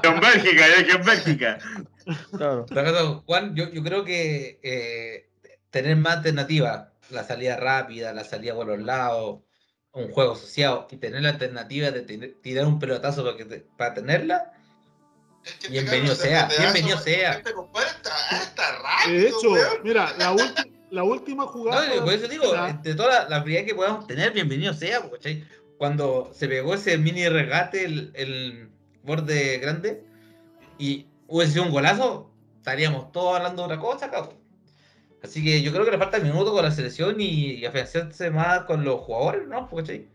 [0.02, 1.58] En Bélgica, yo dije en Bélgica.
[2.36, 2.66] Claro.
[2.72, 5.28] Pero, Juan, yo, yo creo que eh,
[5.70, 9.40] tener más alternativas, la salida rápida, la salida por los lados,
[9.92, 13.66] un juego asociado y tener la alternativa de tener- tirar un pelotazo para, que te-
[13.76, 14.52] para tenerla,
[15.44, 17.32] Es que este Bienvenido sea, bienvenido sea.
[17.32, 19.82] Este compadre está, está rápido, De hecho, weón.
[19.82, 20.36] mira, la,
[20.90, 21.94] la última jugada.
[21.96, 25.02] No, por eso digo, la- entre toda la, la habilidad que podamos tener, bienvenido sea.
[25.78, 28.68] Cuando se pegó ese mini regate, el, el
[29.02, 30.02] borde grande,
[30.78, 34.36] y hubiese sido un golazo, estaríamos todos hablando de otra cosa, cabrón.
[35.22, 38.64] Así que yo creo que le falta minuto con la selección y, y afianzarse más
[38.64, 39.68] con los jugadores, ¿no?
[39.68, 40.08] Porque,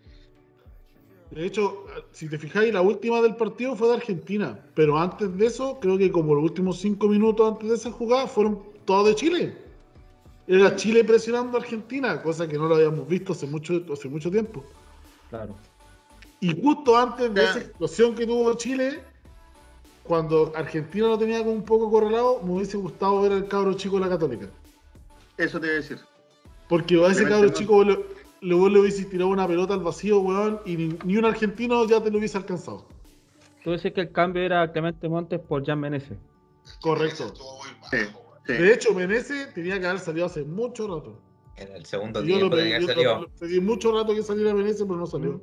[1.31, 5.45] De hecho, si te fijáis, la última del partido fue de Argentina, pero antes de
[5.45, 9.15] eso, creo que como los últimos cinco minutos antes de esa jugada fueron todos de
[9.15, 9.57] Chile.
[10.47, 14.29] Era Chile presionando a Argentina, cosa que no lo habíamos visto hace mucho, hace mucho
[14.29, 14.63] tiempo.
[15.29, 15.55] Claro.
[16.39, 19.01] Y justo antes de esa explosión que tuvo Chile,
[20.03, 23.95] cuando Argentina lo tenía como un poco correlado, me hubiese gustado ver al cabro chico
[23.95, 24.47] de la Católica.
[25.37, 25.97] Eso te voy a decir.
[26.69, 27.53] Porque a ese cabro no.
[27.53, 27.93] chico le,
[28.41, 32.01] le, le hubiese tirado una pelota al vacío, weón, y ni, ni un argentino ya
[32.01, 32.85] te lo hubiese alcanzado.
[33.63, 36.17] Tú dices que el cambio era Clemente Montes por Jan Menezes.
[36.81, 37.33] Correcto.
[37.91, 37.97] Sí.
[38.45, 38.53] Sí.
[38.53, 41.17] De hecho, Menezes tenía que haber salido hace mucho rato.
[41.55, 43.21] En el segundo Yo lo tiempo pedí, tenía que haber lo- salido.
[43.21, 45.41] lo pedí mucho rato que saliera Menezes, pero no salió.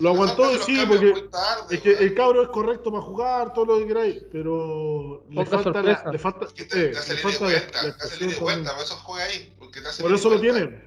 [0.00, 3.78] Lo aguantó, sí, porque tarde, Es que el cabro es correcto para jugar, todo lo
[3.78, 7.46] que queráis, pero le falta, la, le falta, Es que eh, te, te le falta
[7.46, 8.64] de la, vuelta, la te hace expresión línea de también.
[8.64, 9.54] vuelta, por eso juega ahí.
[9.58, 10.82] Porque te hace Por eso lo tienen.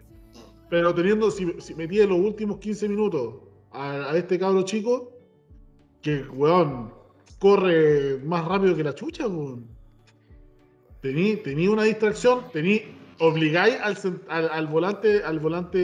[0.69, 3.35] Pero teniendo, si, si metí en los últimos 15 minutos
[3.71, 5.13] a, a este cabro chico,
[6.01, 6.93] que, weón,
[7.39, 9.67] corre más rápido que la chucha, weón.
[11.01, 15.77] Tení, tení una distracción, tení, obligáis al, cent- al, al volante, al volante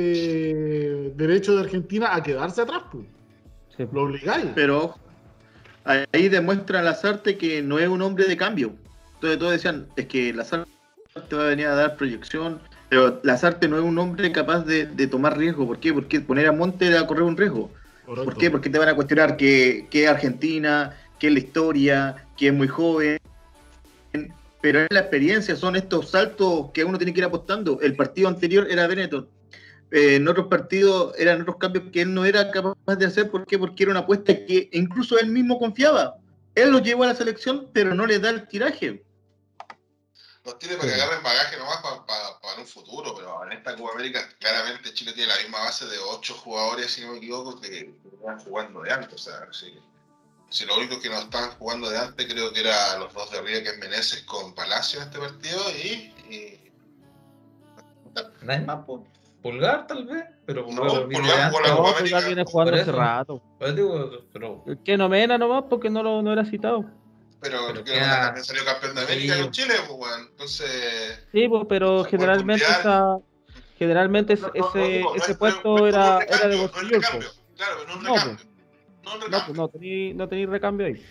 [1.16, 3.06] derecho de Argentina a quedarse atrás, pues.
[3.76, 3.86] Sí.
[3.92, 4.48] Lo obligáis.
[4.54, 4.96] Pero
[5.86, 8.74] ahí demuestra Lazarte que no es un hombre de cambio.
[9.16, 10.68] Entonces todos decían, es que Lazarte
[11.36, 15.08] va a venir a dar proyección, pero Lazarte no es un hombre capaz de, de
[15.08, 15.66] tomar riesgo.
[15.66, 15.94] ¿Por qué?
[15.94, 17.72] Porque poner a Monte era correr un riesgo.
[18.06, 18.26] Correcto.
[18.26, 18.52] ¿Por qué?
[18.52, 22.54] Porque te van a cuestionar que, que es Argentina, que es la historia, que es
[22.54, 23.18] muy joven.
[24.64, 27.82] Pero es la experiencia, son estos saltos que uno tiene que ir apostando.
[27.82, 29.30] El partido anterior era Benetton.
[29.92, 33.30] Eh, en otros partidos eran otros cambios que él no era capaz de hacer.
[33.30, 33.60] ¿Por qué?
[33.60, 36.16] Porque era una apuesta que incluso él mismo confiaba.
[36.56, 39.04] Él lo llevó a la selección, pero no le da el tiraje.
[40.46, 43.96] Los tiene para que agarren bagaje nomás para, para, un futuro, pero en esta Copa
[43.96, 47.70] América claramente Chile tiene la misma base de ocho jugadores, si no me equivoco, que
[47.70, 49.14] que están jugando de antes.
[49.14, 49.78] O sea, si,
[50.54, 53.40] si lo único que no estaban jugando de antes creo que era los dos de
[53.40, 56.60] arriba, que es Meneses con Palacio en este partido, y, y
[58.44, 58.86] Nadie más.
[59.42, 61.62] Pulgar tal vez, pero No, Pulgar viene Pulgar de jugó antes.
[61.62, 62.28] la No, Copa pues ya América.
[62.28, 63.42] viene jugando hace rato.
[63.60, 66.86] Pero pero que no mena nomás porque no, lo, no era citado.
[67.42, 69.42] pero, Pero que queda- también salió campeón de América Sí.
[69.42, 73.18] con Chile, pues bueno, entonces Sí, pues, pero generalmente esa,
[73.78, 76.58] generalmente ese, No, no, no, ese, no puesto no es- no es era, era de
[76.58, 77.40] no pues.
[77.58, 78.46] Claro, no es un No, recambio.
[79.04, 79.46] No No, recambio.
[79.46, 81.06] pues no tení, no tení recambio ahí.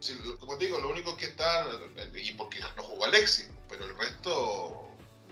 [0.00, 1.66] Sí, como te digo, lo único que está,
[2.14, 4.88] y porque no jugó Alexis, pero el resto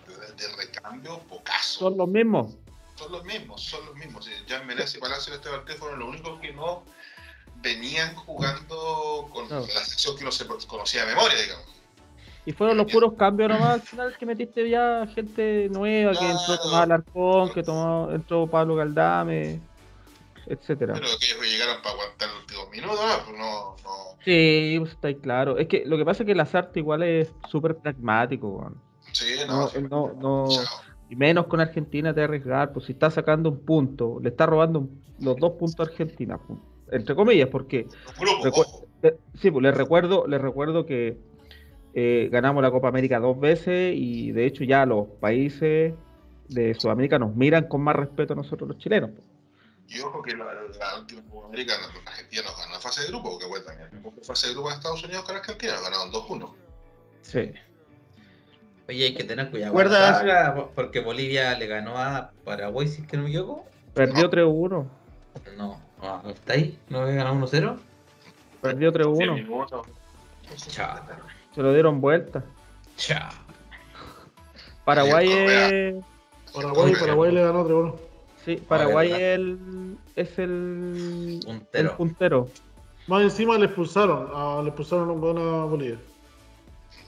[0.06, 1.80] de, de recambio, pocaso.
[1.80, 2.56] Son los mismos.
[2.96, 4.24] Son los mismos, son los mismos.
[4.24, 6.82] Sí, Jan Menezes y Palacio en este partido fueron los únicos que no
[7.62, 11.66] venían jugando con la sección que no se conocía de memoria, digamos.
[12.44, 16.58] Y fueron los puros cambios nomás al final que metiste ya gente nueva, que entró.
[16.58, 19.60] Tomás Alarcón, que tomó, entró Pablo Galdame,
[20.46, 20.94] etcétera.
[20.94, 23.24] Pero que ellos llegaron para aguantar los últimos minutos, ¿no?
[23.24, 24.18] Pues no, no.
[24.24, 25.58] Sí, pues está ahí claro.
[25.58, 28.76] Es que lo que pasa es que Lazarte igual es súper pragmático, weón.
[29.12, 29.88] Sí, No, no.
[29.88, 30.64] no, no,
[31.08, 34.88] y menos con Argentina te arriesgar, pues si está sacando un punto, le está robando
[35.18, 36.58] los dos puntos a Argentina, pu-
[36.90, 37.86] entre comillas, porque.
[39.02, 41.18] Eh, Sí, pues les recuerdo, les recuerdo que
[41.94, 45.94] eh, ganamos la Copa América dos veces y de hecho ya los países
[46.48, 49.10] de Sudamérica nos miran con más respeto a nosotros los chilenos.
[49.10, 49.26] pues.
[49.88, 51.74] Y ojo que la, la última Copa América,
[52.06, 54.74] Argentina nos ganó la fase de grupo, porque bueno, también la fase de grupo de
[54.76, 56.54] Estados Unidos con Argentina, nos ganaron 2-1.
[57.22, 57.52] Sí.
[58.88, 59.72] Oye, hay que tener cuidado.
[59.72, 60.68] ¿Recuerdas?
[60.74, 63.66] porque Bolivia le ganó a Paraguay, si es que no me equivoco.
[63.94, 64.88] Perdió 3-1.
[65.56, 66.78] No, no, ¿está ahí?
[66.88, 67.78] ¿No había ganado 1-0?
[68.60, 69.86] Perdió 3-1.
[70.68, 70.96] Chao.
[71.54, 72.44] Se lo dieron vuelta.
[72.96, 73.30] Chao.
[74.84, 75.94] Paraguay es.
[76.52, 78.11] Paraguay, Paraguay le ganó 3-1.
[78.44, 79.58] Sí, Paraguay es el,
[80.16, 81.40] es el,
[81.72, 81.96] el Puntero.
[81.96, 82.48] puntero.
[83.06, 85.98] Más encima le expulsaron, a, le expulsaron un gol a Bolivia.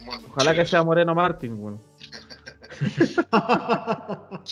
[0.05, 1.81] Bueno, Ojalá que sea Moreno Martín, bueno.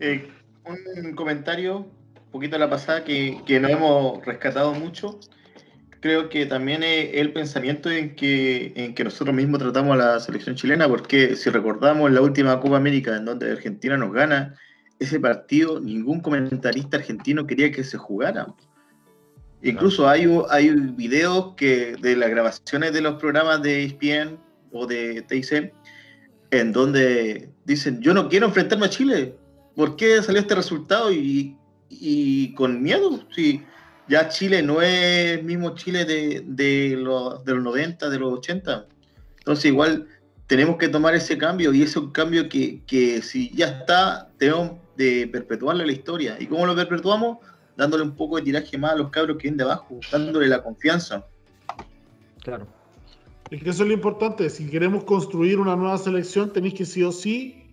[0.00, 0.30] Eh,
[0.64, 5.18] un comentario, un poquito a la pasada, que, que no hemos rescatado mucho.
[5.98, 10.20] Creo que también es el pensamiento en que, en que nosotros mismos tratamos a la
[10.20, 14.54] selección chilena, porque si recordamos la última Copa América en donde Argentina nos gana,
[14.98, 18.54] ese partido ningún comentarista argentino quería que se jugara.
[19.62, 24.38] Incluso hay, hay videos que, de las grabaciones de los programas de ESPN
[24.72, 25.72] o de TIC
[26.50, 29.34] en donde dicen, yo no quiero enfrentarme a Chile.
[29.74, 31.12] ¿Por qué salió este resultado?
[31.12, 31.56] Y,
[31.90, 33.62] y con miedo, sí.
[34.08, 38.32] ya Chile no es el mismo Chile de, de, los, de los 90, de los
[38.34, 38.86] 80.
[39.38, 40.06] Entonces igual
[40.46, 44.72] tenemos que tomar ese cambio y es un cambio que, que si ya está, tenemos
[44.98, 46.36] de perpetuarle la historia.
[46.38, 47.38] ¿Y cómo lo perpetuamos?
[47.76, 50.62] Dándole un poco de tiraje más a los cabros que vienen de abajo, dándole la
[50.62, 51.24] confianza.
[52.42, 52.66] Claro.
[53.50, 54.50] Es que eso es lo importante.
[54.50, 57.64] Si queremos construir una nueva selección, tenéis que sí o sí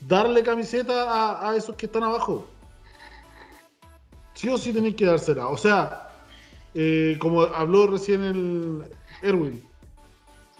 [0.00, 2.46] darle camiseta a, a esos que están abajo.
[4.34, 5.48] Sí o sí tenéis que dársela.
[5.48, 6.08] O sea,
[6.74, 8.84] eh, como habló recién el
[9.22, 9.62] Erwin,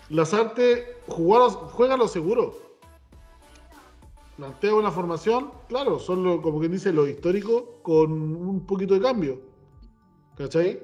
[0.09, 2.64] Lazarte juega, juega lo seguro.
[4.37, 9.01] Plantea una formación, claro, son lo, como quien dice lo histórico con un poquito de
[9.01, 9.41] cambio.
[10.37, 10.81] ¿Cachai?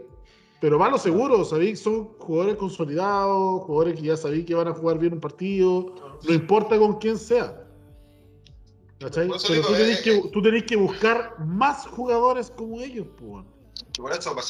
[0.61, 4.69] Pero va a lo seguro, sabéis, son jugadores consolidados, jugadores que ya sabéis que van
[4.69, 7.67] a jugar bien un partido, no importa con quién sea.
[9.01, 9.29] ¿Cachai?
[9.29, 13.45] Pero digo, tú tenés, eh, que, tú tenés que buscar más jugadores como ellos, pues.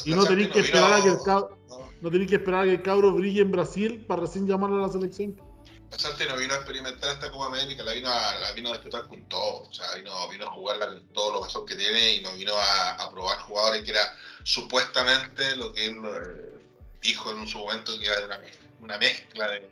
[0.05, 1.57] Y no tenéis que esperar a que el cabro,
[2.01, 4.89] no, que esperar a que el cabro brille en Brasil para recién llamarlo a la
[4.89, 5.35] selección.
[5.91, 9.07] Lazarte no vino a experimentar esta Copa América, la vino a, la vino a disfrutar
[9.07, 9.63] con todo.
[9.63, 12.55] O sea, vino, vino a jugarla con todo lo mejor que tiene y no vino
[12.55, 16.59] a, a probar jugadores que era supuestamente lo que él eh,
[17.01, 18.39] dijo en su momento que era una,
[18.79, 19.69] una mezcla de,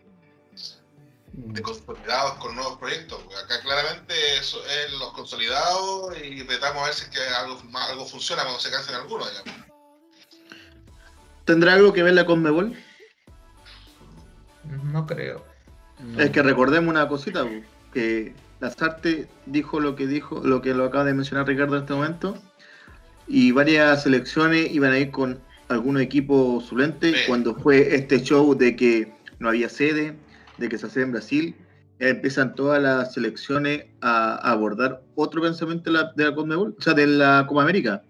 [1.32, 3.21] de consolidados con nuevos proyectos.
[3.23, 7.62] Porque acá claramente eso es los consolidados y tratamos a ver si es que algo,
[7.77, 9.29] algo funciona cuando se cansen algunos.
[9.32, 9.65] digamos.
[11.45, 12.77] ¿Tendrá algo que ver la Conmebol?
[14.84, 15.48] No creo.
[15.99, 16.19] No.
[16.21, 17.45] Es que recordemos una cosita,
[17.93, 21.93] que Lazarte dijo lo que dijo, lo que lo acaba de mencionar Ricardo en este
[21.93, 22.38] momento,
[23.27, 27.21] y varias selecciones iban a ir con algunos equipos suplentes Sí.
[27.27, 30.15] cuando fue este show de que no había sede,
[30.57, 31.55] de que se hacía en Brasil,
[31.99, 36.81] empiezan todas las selecciones a, a abordar otro pensamiento de la, de la Conmebol, o
[36.81, 38.01] sea, de la Copa América.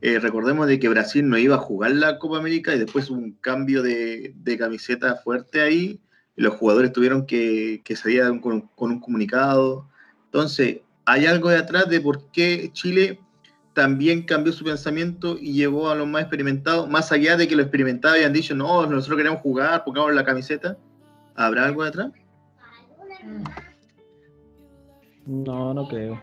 [0.00, 3.18] Eh, recordemos de que Brasil no iba a jugar la Copa América y después hubo
[3.18, 6.00] un cambio de, de camiseta fuerte ahí
[6.36, 9.88] y los jugadores tuvieron que, que salir con, un- con un comunicado.
[10.26, 13.20] Entonces, hay algo de atrás de por qué Chile
[13.72, 17.64] también cambió su pensamiento y llevó a los más experimentados, más allá de que los
[17.66, 20.76] experimentados hayan dicho, no, nosotros queremos jugar, pongamos la camiseta.
[21.34, 22.10] ¿Habrá algo de atrás?
[25.26, 26.22] No, no creo.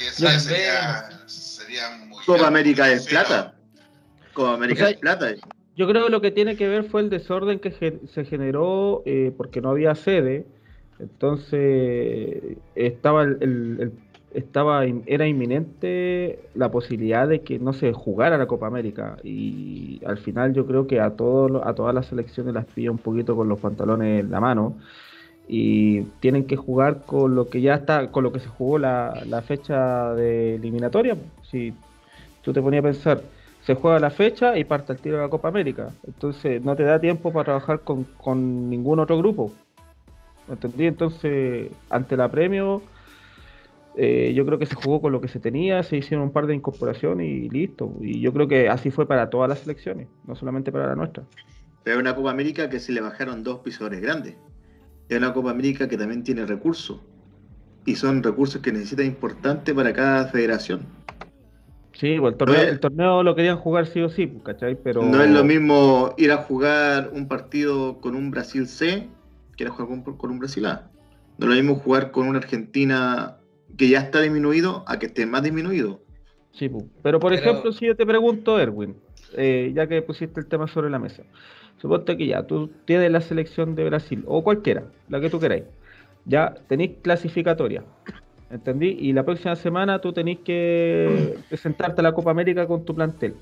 [0.00, 3.54] Esa sería, sería muy Copa América es plata.
[4.32, 5.34] Copa América O sea, es plata.
[5.76, 9.32] Yo creo que lo que tiene que ver fue el desorden que se generó eh,
[9.36, 10.46] porque no había sede.
[10.98, 13.92] Entonces estaba el, el- el-
[14.30, 20.18] estaba era inminente la posibilidad de que no se jugara la Copa América y al
[20.18, 23.48] final yo creo que a todos a todas las selecciones las pilla un poquito con
[23.48, 24.78] los pantalones en la mano
[25.48, 29.22] y tienen que jugar con lo que ya está con lo que se jugó la,
[29.26, 31.16] la fecha de eliminatoria.
[31.42, 31.72] Si
[32.42, 33.22] tú te ponías a pensar
[33.66, 35.90] se juega la fecha y parte el tiro de la Copa América.
[36.06, 39.52] Entonces no te da tiempo para trabajar con, con ningún otro grupo.
[40.46, 40.86] ¿Me ¿Entendí?
[40.86, 42.80] Entonces, ante la premio,
[43.96, 46.46] eh, yo creo que se jugó con lo que se tenía, se hicieron un par
[46.46, 47.92] de incorporaciones y listo.
[48.00, 51.24] Y yo creo que así fue para todas las selecciones, no solamente para la nuestra.
[51.82, 54.36] Pero es una Copa América que se le bajaron dos pisadores grandes.
[55.08, 57.00] Es una Copa América que también tiene recursos.
[57.84, 60.86] Y son recursos que necesita importantes para cada federación.
[61.98, 64.44] Sí, pues el torneo, No es- el torneo lo querían jugar sí o sí, pues,
[64.44, 64.76] ¿cachai?
[64.82, 69.08] Pero No es lo mismo ir a jugar un partido con un Brasil C
[69.56, 70.90] que ir a jugar con, con un Brasil A.
[71.38, 73.36] No es lo mismo jugar con una Argentina
[73.76, 76.00] que ya está disminuido a que esté más disminuido.
[76.52, 76.88] Sí, pu.
[77.02, 78.96] pero por Pero- ejemplo, si yo te pregunto, Erwin,
[79.36, 81.22] eh, ya que pusiste el tema sobre la mesa,
[81.78, 85.64] suponte que ya tú tienes la selección de Brasil, o cualquiera, la que tú queráis,
[86.24, 87.84] ya tenéis clasificatoria,
[88.50, 88.96] ¿entendí?
[89.00, 93.34] Y la próxima semana tú tenés que presentarte a la Copa América con tu plantel.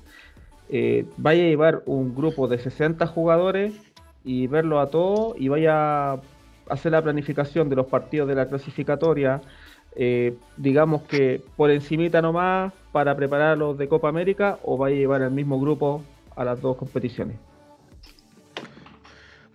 [0.69, 3.73] Eh, vaya a llevar un grupo de 60 jugadores
[4.23, 6.21] y verlo a todos y vaya a
[6.69, 9.41] hacer la planificación de los partidos de la clasificatoria,
[9.95, 14.95] eh, digamos que por encimita nomás para preparar a los de Copa América o vaya
[14.95, 16.01] a llevar el mismo grupo
[16.35, 17.37] a las dos competiciones.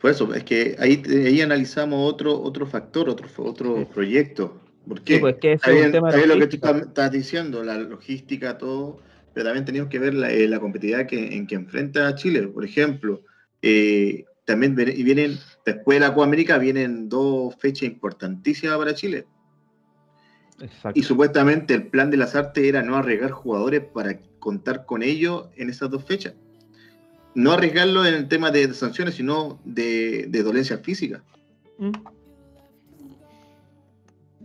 [0.00, 3.84] Por eso, es que ahí, ahí analizamos otro, otro factor, otro, otro Sí.
[3.92, 4.54] proyecto.
[4.86, 7.62] Porque Sí, pues que es un bien, tema de bien lo que tú estás- diciendo,
[7.62, 8.98] la logística, todo,
[9.34, 12.48] pero también tenemos que ver la, eh, la competitividad que, en que enfrenta Chile.
[12.48, 13.22] Por ejemplo,
[13.62, 18.94] eh, también ven- y vienen, después de la Copa América, vienen dos fechas importantísimas para
[18.94, 19.26] Chile.
[20.60, 20.98] Exacto.
[20.98, 25.48] Y supuestamente el plan de las artes era no arriesgar jugadores para contar con ellos
[25.56, 26.34] en esas dos fechas.
[27.34, 31.22] No arriesgarlo en el tema de sanciones, sino de, de dolencia física.
[31.78, 31.90] Mm.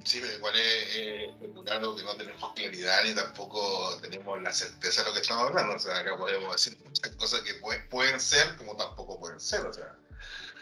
[0.05, 1.33] Sí, pero igual es, eh,
[1.71, 5.75] algo que no tenemos claridad ni tampoco tenemos la certeza de lo que estamos hablando.
[5.75, 7.55] O sea, acá podemos decir muchas cosas que
[7.89, 9.65] pueden ser como tampoco pueden ser.
[9.65, 9.95] O sea,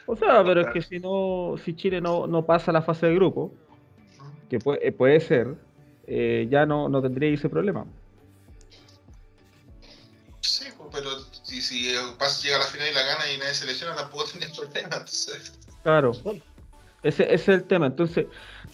[0.05, 3.15] o sea pero es que si no, si Chile no, no pasa la fase de
[3.15, 3.53] grupo,
[4.49, 5.55] que puede, puede ser,
[6.07, 7.85] eh, ya no, no tendría ese problema.
[10.39, 13.55] Sí, pues, pero si, si pasa, llega a la final y la gana y nadie
[13.55, 14.95] se lesiona, tampoco tendría problema.
[14.95, 15.59] Entonces...
[15.83, 16.13] Claro.
[17.03, 17.87] Ese, ese, es el tema.
[17.87, 18.27] Entonces,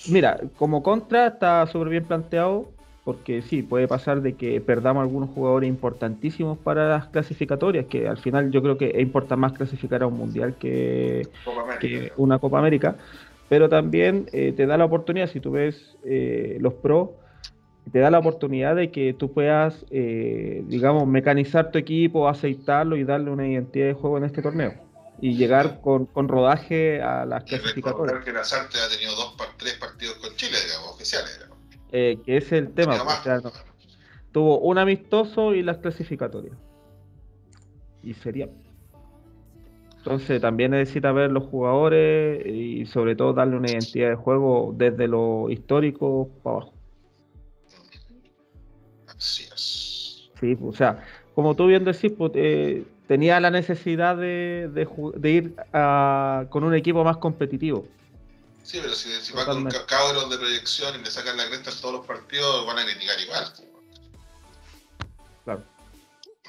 [0.07, 2.69] mira, como contra está súper bien planteado,
[3.03, 8.17] porque sí, puede pasar de que perdamos algunos jugadores importantísimos para las clasificatorias, que al
[8.17, 11.27] final yo creo que importa más clasificar a un mundial que,
[11.79, 12.95] que una Copa América.
[13.47, 17.09] Pero también eh, te da la oportunidad, si tú ves eh, los pros,
[17.91, 23.03] te da la oportunidad de que tú puedas, eh, digamos, mecanizar tu equipo, aceitarlo y
[23.05, 24.88] darle una identidad de juego en este torneo
[25.21, 28.23] y llegar con, con rodaje a las clasificatorias.
[28.23, 31.37] que Lazarte ha tenido dos, tres partidos con Chile, digamos, oficiales.
[31.37, 31.57] Digamos.
[31.91, 32.97] Eh, que es el tema.
[33.03, 33.43] Pues,
[34.31, 36.55] tuvo un amistoso y las clasificatorias.
[38.03, 38.47] Y sería.
[39.97, 45.07] Entonces también necesita ver los jugadores y sobre todo darle una identidad de juego desde
[45.07, 46.73] lo histórico para abajo.
[49.07, 50.29] Así es.
[50.39, 51.03] Sí, pues, o sea,
[51.35, 55.55] como tú bien decís, pues, eh, tenía la necesidad de, de, ir
[56.51, 57.87] con un equipo más competitivo.
[58.61, 61.77] Sí, pero si, si va con cabros de proyección y le sacan la cresta en
[61.81, 63.53] todos los partidos, van a criticar igual.
[65.43, 65.63] Claro.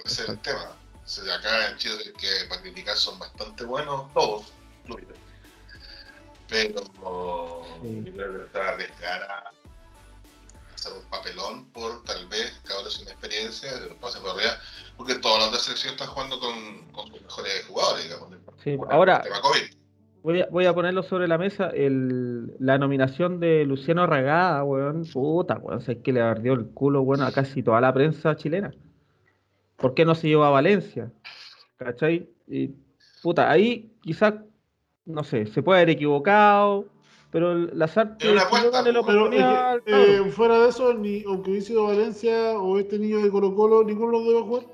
[0.05, 0.77] Ese es el tema.
[1.35, 4.53] acá en Chile que para criticar son bastante buenos todos,
[6.47, 6.85] Pero
[7.83, 8.13] sí.
[8.13, 9.45] creo que está arriesgar
[10.81, 14.53] hacer un papelón por tal vez cabros sin experiencia, de los pases por arriba,
[14.97, 18.29] porque todos los de selección están jugando con, con sus mejores jugadores, digamos.
[18.65, 19.23] Sí, ahora
[20.23, 25.05] voy a, voy a, ponerlo sobre la mesa, el, la nominación de Luciano Regada, weón,
[25.05, 28.73] puta, weón, sé que le ardió el culo, bueno, a casi toda la prensa chilena.
[29.77, 31.11] ¿Por qué no se llevó a Valencia?
[31.77, 32.29] ¿Cachai?
[32.47, 32.71] Y,
[33.23, 34.35] puta, ahí quizás,
[35.07, 36.87] no sé, se puede haber equivocado,
[37.31, 38.29] pero las artes
[39.87, 43.85] eh, fuera de eso, ni, aunque hubiese sido Valencia o este niño de Colo Colo,
[43.85, 44.65] ninguno de los dos iba a jugar.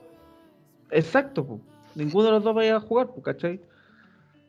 [0.90, 1.60] Exacto,
[1.94, 3.60] ninguno de los dos vaya a jugar, ¿cachai?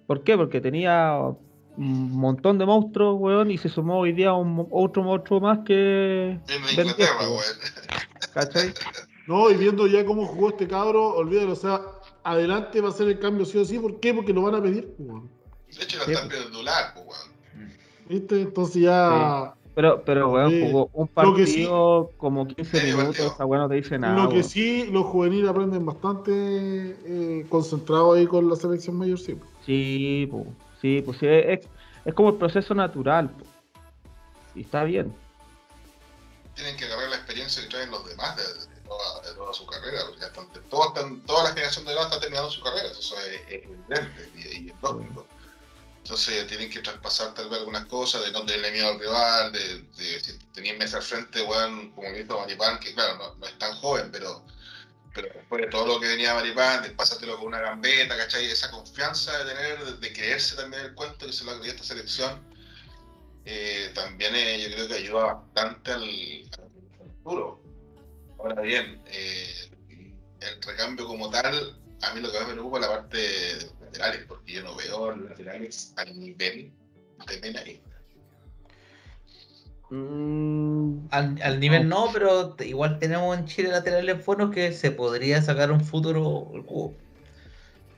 [0.06, 0.38] ¿Por qué?
[0.38, 1.20] Porque tenía
[1.76, 6.40] un montón de monstruos, weón, y se sumó hoy día un, otro monstruo más que...
[8.34, 8.74] ¿Cachai?
[9.28, 11.82] No, y viendo ya cómo jugó este cabro, olvídalo, o sea,
[12.24, 14.14] adelante va a ser el cambio sí o sí, ¿por qué?
[14.14, 15.30] Porque lo van a pedir, weón.
[15.78, 17.37] De hecho, lo están pidiendo weón.
[18.08, 18.42] ¿Viste?
[18.42, 19.54] Entonces ya.
[19.76, 24.24] Pero, pero weón, jugó un partido como 15 minutos, esa weón no te dice nada.
[24.24, 29.38] Lo que sí, los juveniles aprenden bastante eh, concentrados ahí con la selección mayor, sí.
[29.68, 30.48] Sí, pues,
[30.82, 31.60] sí, pues sí, es,
[32.06, 33.30] es, como el proceso natural.
[34.56, 35.14] Y está bien.
[36.56, 38.44] Tienen que agarrar la experiencia que traen los demás de,
[39.36, 40.00] toda, su carrera.
[40.08, 40.48] Porque ya están,
[41.22, 42.88] toda la generación de edad está terminando su carrera.
[42.90, 45.24] Eso es, evidente y, y es lógico.
[46.08, 49.82] Entonces tienen que traspasar tal vez algunas cosas, de no tenerle miedo al rival, de,
[49.82, 53.58] de si tenían mesa al frente, weón, como lo hizo Maripán, que claro, no, es
[53.60, 54.42] tan joven, pero,
[55.14, 58.46] pero después de todo lo que venía Maripán, de pasártelo con una gambeta, ¿cachai?
[58.46, 62.42] Esa confianza de tener, de, creerse también el cuento que se lo ha esta selección,
[63.44, 66.50] eh, también eh, yo creo que ayuda bastante al,
[67.22, 67.62] futuro.
[68.40, 69.72] Ahora bien, eh,
[70.40, 74.26] el recambio como tal, a mí lo que más me preocupa es la parte laterales,
[74.28, 76.72] porque yo no veo laterales al nivel
[77.28, 77.82] de Menari.
[79.90, 82.10] Mm, al, nivel no.
[82.12, 86.94] pero igual tenemos en Chile laterales buenos que se podría sacar un futuro el cubo.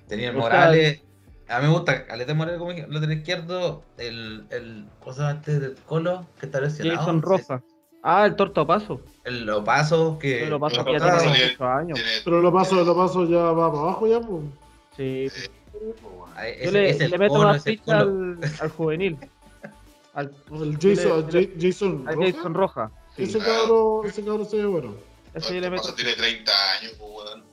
[0.07, 1.01] Tenía Morales.
[1.47, 3.83] A mí me gusta Alete Morales como lateral izquierdo.
[3.97, 6.99] El, el cosa antes del Colo que está lesionado.
[6.99, 7.63] Jason Rosa.
[8.03, 9.01] Ah, el Torto Paso.
[9.25, 10.43] El Lopaso que.
[10.43, 11.99] El Lopaso que ya tiene 18 años.
[12.23, 14.43] Pero lo paso, lo paso ya va para abajo ya, pues.
[14.95, 15.27] Sí.
[16.63, 19.17] Yo le, le meto más ficha al, al, juvenil.
[20.13, 20.33] Al,
[20.81, 22.91] Jason, le, Jason, al Jason Roja.
[23.15, 23.23] Sí.
[23.23, 24.95] Ese cabrón, ese se ve bueno.
[25.33, 25.93] Ese yo le meto.
[25.93, 27.43] tiene 30 años, weón.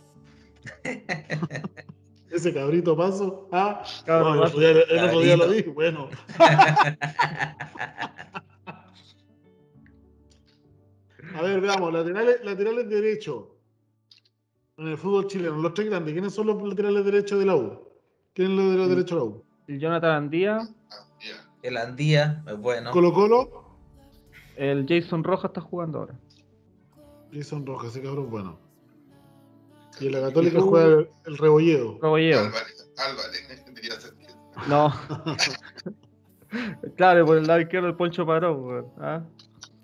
[2.31, 3.49] Ese cabrito paso.
[3.53, 6.09] Ah, cabrón, no, el otro día lo dije, bueno.
[11.35, 13.57] A ver, veamos, laterales, laterales derecho.
[14.79, 17.87] En el fútbol chileno, los tres grandes, ¿quiénes son los laterales derechos de la U?
[18.37, 19.45] ¿Quién es de los derechos de la U?
[19.67, 20.69] El Jonathan Andía.
[21.63, 22.91] El Andía, es bueno.
[22.91, 23.65] Colo Colo.
[24.57, 26.15] El Jason Rojas está jugando ahora.
[27.33, 28.59] Jason Rojas, ese cabrón bueno.
[30.01, 31.99] Y en la Católica juega el, el Rebolledo.
[32.03, 32.41] Rebolledo.
[32.41, 33.65] Álvarez, Álvarez,
[34.69, 34.91] No.
[36.97, 39.23] claro, por el lado izquierdo el Poncho Paró, ¿ah?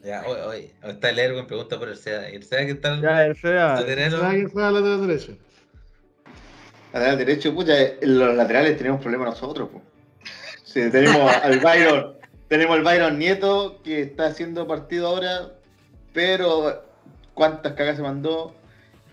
[0.04, 2.28] Ya, hoy, hoy, está el Erwin, pregunta por el SEA.
[2.28, 3.00] ¿El SEA qué tal?
[3.00, 3.78] Ya, el SEA.
[4.10, 5.38] ¿Sabe que juega lateral derecho?
[6.92, 9.70] Lateral derecho, pucha, en los laterales tenemos problemas nosotros.
[10.64, 12.14] Sí, tenemos al Byron,
[12.48, 15.52] tenemos al Byron Nieto que está haciendo partido ahora,
[16.12, 16.84] pero
[17.34, 18.54] cuántas cagas se mandó.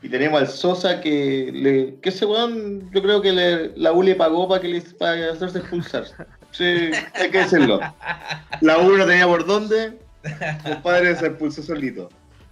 [0.02, 1.96] Y tenemos al Sosa que le.
[2.02, 5.32] que ese weón, yo creo que le, la U le pagó para que le para
[5.32, 6.06] hacerse expulsar.
[6.52, 7.80] Sí, hay que decirlo.
[8.62, 9.98] La U no tenía por dónde.
[10.64, 12.10] Compadre se expulsó solito.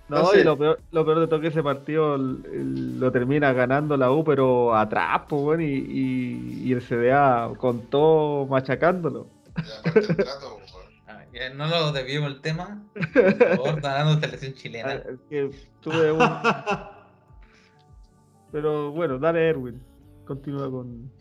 [0.09, 0.41] No, sé.
[0.41, 3.97] y lo peor, lo peor de todo que ese partido el- el- lo termina ganando
[3.97, 9.27] la U, pero atrás, pues, bueno, y, y, y el CDA con todo machacándolo.
[9.57, 10.59] Ya, trato.
[11.07, 12.83] Ah, ya no lo desviemos el tema.
[13.13, 14.93] Por favor, de selección Ah, chilena.
[14.93, 15.49] es que
[15.81, 16.19] tuve un...
[18.51, 19.81] Pero bueno, dale Erwin,
[20.25, 21.11] continúa con...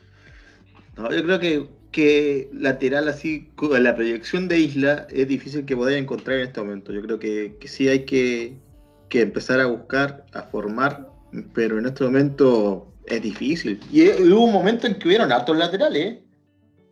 [0.96, 5.76] No, yo creo que, que lateral así, con la proyección de Isla, es difícil que
[5.76, 6.92] podáis encontrar en este momento.
[6.92, 8.56] Yo creo que, que sí hay que,
[9.08, 11.08] que empezar a buscar, a formar,
[11.54, 13.80] pero en este momento es difícil.
[13.92, 16.22] Y eh, hubo un momento en que hubieron hartos laterales, ¿eh?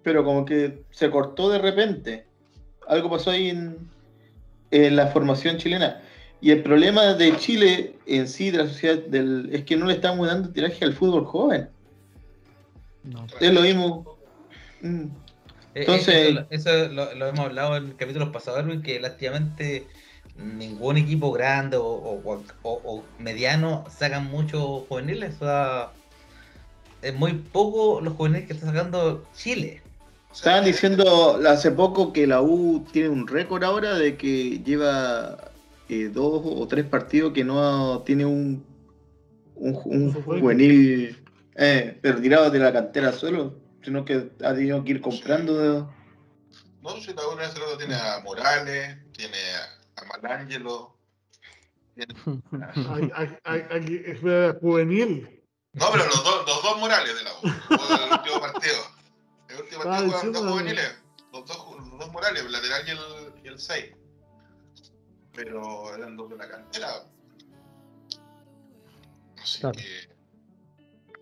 [0.03, 2.27] pero como que se cortó de repente.
[2.87, 3.77] Algo pasó ahí en,
[4.71, 6.03] en la formación chilena.
[6.41, 9.95] Y el problema de Chile en sí, de la sociedad, del, es que no le
[9.95, 11.69] estamos dando tiraje al fútbol joven.
[13.03, 13.27] No.
[13.41, 14.19] Es lo mismo.
[14.83, 15.05] Mm.
[15.75, 19.87] Eh, Entonces- Eso, eso lo, lo hemos hablado en capítulos pasados, que lástimamente
[20.37, 25.35] ningún equipo grande o, o- o- o mediano sacan muchos juveniles.
[25.37, 25.93] O sea,
[27.03, 29.83] es muy poco los juveniles que está sacando Chile.
[30.33, 35.53] Estaban diciendo hace poco que la U tiene un récord ahora de que lleva
[35.89, 38.65] eh, dos o tres partidos que no tiene un,
[39.55, 41.23] un, un juvenil
[41.55, 43.55] eh, retirado de la cantera solo,
[43.85, 45.89] sino que ha tenido que ir comprando.
[46.83, 50.97] No, si la una otro tiene a Morales, tiene a, a Malangelo.
[51.95, 52.15] tiene-
[52.91, 55.43] Hay- hay- hay- hay- es eh, juvenil.
[55.75, 57.39] No, pero los dos, los dos Morales de la U.
[57.45, 58.77] El último partido.
[59.49, 60.99] El último Ah, partido diciendo- dos juveniles.
[61.33, 63.93] Los dos, los dos Morales, el lateral y el, y el 6.
[65.35, 66.89] Pero eran dos de la cantera.
[69.43, 69.77] Así Claro.
[69.77, 70.09] que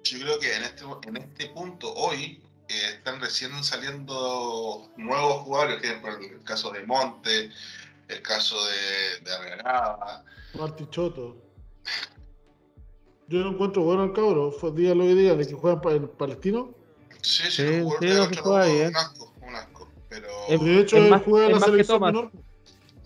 [0.05, 5.77] yo creo que en este, en este punto, hoy, eh, están recién saliendo nuevos jugadores,
[6.01, 7.51] por ejemplo, el caso de Monte,
[8.09, 10.25] el caso de, de Arreglada.
[10.55, 11.37] Marti Choto.
[13.29, 14.51] Yo no encuentro bueno al cabro.
[14.53, 16.75] Fue día lo que digan, el que juega para el palestino.
[17.23, 18.89] Sí, sí, Sí, de lo otro que juega lado, bien.
[18.89, 19.89] un asco, un asco.
[20.09, 22.31] Pero, Es- De hecho, es él juega la selección menor.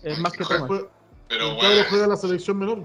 [0.03, 0.79] Es más que Juega- Tomás.
[0.81, 0.93] Juega-
[1.29, 2.79] pero el bueno, cabro juega en la selección menor.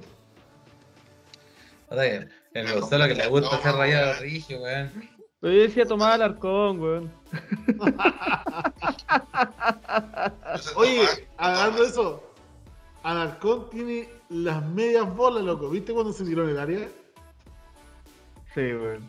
[1.89, 5.11] O sea, que el Gonzalo que le gusta hacer rayado rigio, weón.
[5.43, 7.13] Yo decía Tomás Alarcón, weón.
[10.77, 12.33] Oye, hablando de eso,
[13.03, 15.69] Alarcón tiene las medias bolas, loco.
[15.69, 16.89] ¿Viste cuando se tiró en el área?
[18.55, 19.09] Sí, weón.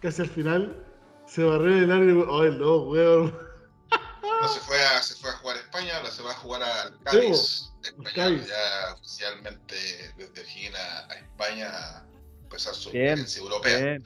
[0.00, 0.82] Casi al final
[1.26, 2.14] se barrió en el área.
[2.14, 3.46] y- Ay, no, weón.
[4.42, 6.62] No se fue, a, se fue a jugar a España, ahora se va a jugar
[6.62, 7.70] al Cádiz.
[7.82, 8.46] español, Cádiz.
[8.48, 9.74] ya oficialmente
[10.18, 10.78] desde Argentina
[11.08, 12.04] a España a
[12.42, 13.78] empezar su Bien, experiencia europea.
[13.78, 14.04] Bien.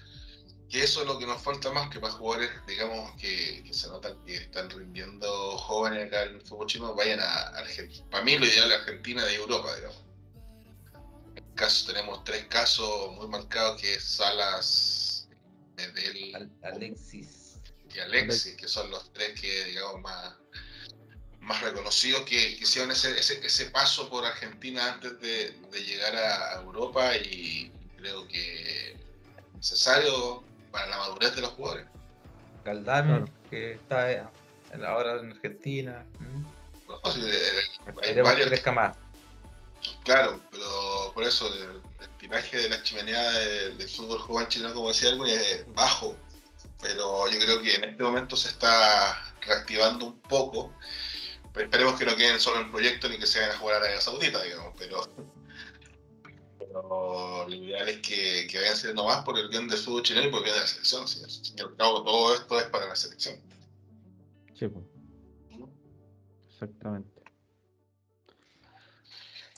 [0.71, 3.89] Que eso es lo que nos falta más que para jugadores, digamos, que, que se
[3.89, 8.05] notan que están rindiendo jóvenes acá en el fútbol chino, vayan a Argentina.
[8.09, 9.99] Para mí lo ideal es Argentina de Europa, digamos.
[11.35, 15.29] En este caso tenemos tres casos muy marcados que es Salas,
[16.35, 17.57] Al- Alexis.
[17.93, 20.35] y Alexis, que son los tres que, digamos, más,
[21.41, 26.15] más reconocidos que, que hicieron ese, ese, ese paso por Argentina antes de, de llegar
[26.15, 28.97] a Europa y creo que es
[29.55, 31.87] necesario para la madurez de los jugadores.
[32.65, 33.33] Galdame, Claro.
[33.51, 34.23] que está eh,
[34.73, 36.05] en- ahora en Argentina.
[36.89, 37.23] No, sí,
[38.03, 38.97] hay que varios- crezca más.
[40.05, 44.75] claro, pero por eso el, el tiraje de la chimenea de- del fútbol joven chileno,
[44.75, 46.17] como decía algo, es bajo.
[46.83, 50.73] Pero yo creo que en este momento se está reactivando un poco.
[51.53, 53.79] Pero esperemos que no queden solo en proyecto ni que se vayan a jugar a
[53.81, 54.73] Arabia Saudita, digamos.
[54.79, 55.03] Pero,
[56.73, 60.29] pero lo ideal es que, que vayan siendo más por el bien del fútbol chileno
[60.29, 61.09] y por el bien de la selección.
[61.09, 61.23] ¿sí?
[61.25, 63.41] Al fin y al cabo, todo esto es para la selección.
[64.55, 64.85] Sí, pues.
[66.49, 67.23] Exactamente.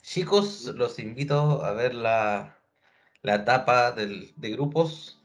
[0.01, 2.57] Chicos, los invito a ver la,
[3.21, 5.19] la etapa del, de grupos.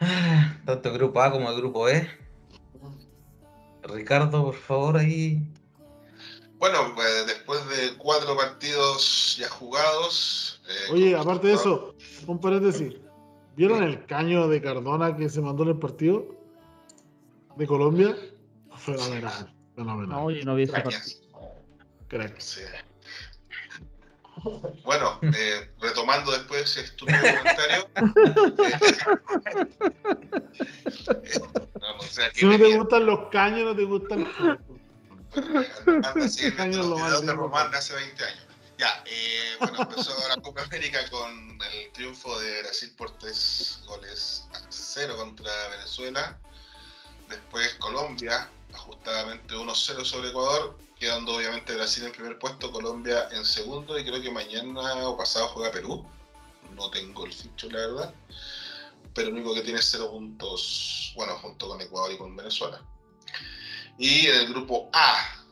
[0.00, 2.08] Ah, Tanto el grupo A como el grupo E.
[3.82, 5.42] Ricardo, por favor, ahí.
[6.62, 10.62] Bueno, pues, después de cuatro partidos ya jugados.
[10.68, 11.96] eh, Oye, aparte de eso,
[12.28, 12.94] un paréntesis.
[13.56, 16.24] ¿Vieron el caño de Cardona que se mandó en el partido
[17.56, 18.16] de Colombia?
[18.76, 20.08] Fenomenal, fenomenal.
[20.08, 21.00] No, oye, no vi ese partido.
[22.06, 22.38] Crack.
[22.38, 22.60] Sí.
[24.84, 27.88] Bueno, eh, retomando después ese estúpido comentario.
[31.24, 31.40] eh,
[31.80, 34.58] no, o sea, que Si no te gustan los caños, no te gustan los
[36.58, 37.32] Años de.
[37.32, 38.46] Román de hace 20 años.
[38.78, 44.44] Ya, eh, bueno, empezó la Copa América con el triunfo de Brasil por 3 goles
[44.54, 46.38] a 0 contra Venezuela.
[47.28, 53.98] Después Colombia, ajustadamente 1-0 sobre Ecuador, quedando obviamente Brasil en primer puesto, Colombia en segundo
[53.98, 56.04] y creo que mañana o pasado juega Perú.
[56.74, 58.14] No tengo el ficho, la verdad.
[59.14, 62.82] Pero el único que tiene 0 puntos, bueno, junto con Ecuador y con Venezuela.
[63.98, 65.44] Y en el grupo A,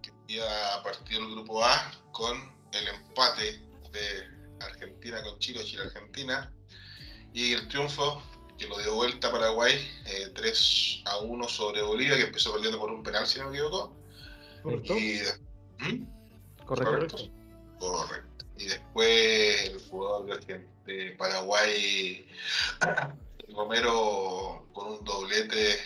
[0.00, 2.36] que ya partió el grupo A con
[2.72, 3.60] el empate
[3.92, 6.52] de Argentina con Chile, Chile-Argentina,
[7.32, 8.22] y el triunfo
[8.58, 9.74] que lo dio vuelta a Paraguay
[10.06, 13.56] eh, 3 a 1 sobre Bolivia, que empezó perdiendo por un penal, si no me
[13.56, 13.96] equivoco.
[14.62, 14.96] ¿Correcto?
[14.96, 15.20] Y,
[15.78, 16.06] ¿Mm?
[16.64, 17.16] Correcto.
[17.78, 18.46] Correcto.
[18.58, 22.26] Y después el jugador de, de Paraguay,
[23.48, 25.78] Romero, con un doblete,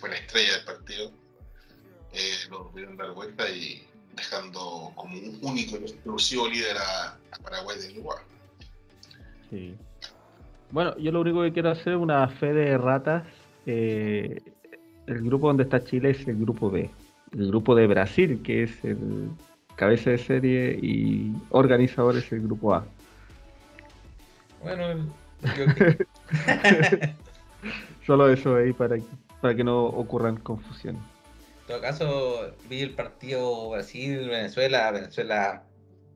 [0.00, 1.12] fue la estrella del partido.
[2.12, 7.38] Eh, lo pudieron dar vuelta y dejando como un único y exclusivo líder a, a
[7.42, 8.18] Paraguay de Uruguay.
[9.50, 9.74] Sí.
[10.70, 13.24] Bueno, yo lo único que quiero hacer es una fe de ratas.
[13.66, 14.40] eh,
[15.06, 16.88] el grupo donde está Chile es el grupo B.
[17.32, 19.30] El grupo de Brasil, que es el
[19.74, 22.84] cabeza de serie y organizador, es el grupo A.
[24.62, 25.06] Bueno,
[25.76, 27.14] que-
[28.06, 29.04] Solo eso ahí para, que-
[29.40, 31.02] para que no ocurran confusiones.
[31.72, 34.90] Todo caso, vi el partido Brasil-Venezuela.
[34.90, 35.64] Venezuela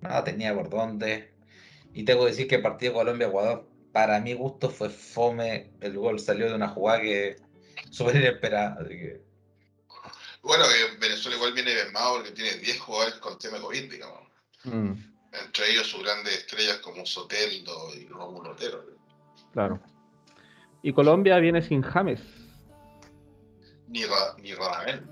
[0.03, 1.33] no tenía por dónde.
[1.93, 5.73] Y tengo que decir que el partido Colombia-Ecuador, para mi gusto, fue fome.
[5.81, 7.37] El gol salió de una jugada que
[7.91, 8.77] súper inesperada.
[8.81, 9.23] Así que,
[10.43, 14.21] Bueno, eh, Venezuela igual viene mermado porque tiene 10 jugadores con tema COVID, digamos.
[14.65, 14.93] Mm,
[15.45, 18.85] Entre ellos sus grandes estrellas como Soteldo y Rómulo Otero.
[19.53, 19.81] claro.
[20.83, 22.21] Y Colombia viene sin James
[23.89, 25.03] Ni, Ra- ni Radamel.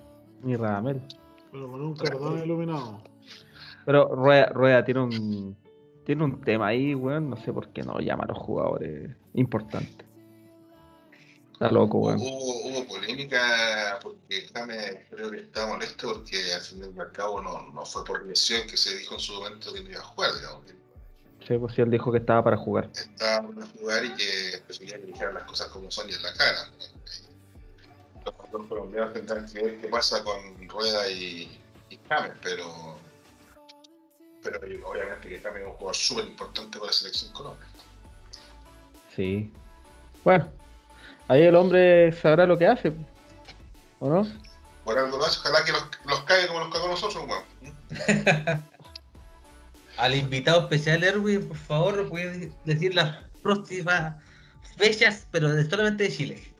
[0.44, 1.02] Ni Radamel.
[1.50, 3.02] Pero con un cordón iluminado.
[3.84, 5.56] Pero Rueda, Rueda tiene un
[6.04, 7.30] tiene un tema ahí, weón.
[7.30, 10.06] No sé por qué no llama a los jugadores importantes.
[11.52, 12.18] Está loco, weón.
[12.20, 17.40] Hubo, hubo polémica porque James creo que estaba molesto porque al fin y al cabo
[17.40, 20.04] no, no fue por lesión que se dijo en su momento que no iba a
[20.04, 20.64] jugar, digamos.
[20.66, 20.74] que
[21.46, 22.90] Sí, pues sí, él dijo que estaba para jugar.
[22.94, 26.32] Estaba para jugar y que prefería que dijeran las cosas como son y en la
[26.32, 26.70] cara.
[28.24, 31.60] Los colombianos tendrán que ver qué pasa con Rueda y,
[31.90, 32.98] y James, pero,
[34.42, 34.58] pero
[34.88, 37.66] obviamente que James es un jugador súper importante para la selección Colombia.
[39.14, 39.52] Sí.
[40.24, 40.48] Bueno,
[41.28, 42.92] ahí el hombre sabrá lo que hace.
[44.00, 44.26] ¿O no?
[44.84, 48.64] Por algo lo hace, ojalá que los, los cague como los cagó nosotros, weón.
[49.96, 54.16] al invitado especial, Erwin, por favor, puedes decir las próximas
[54.76, 56.53] fechas, pero solamente de Chile.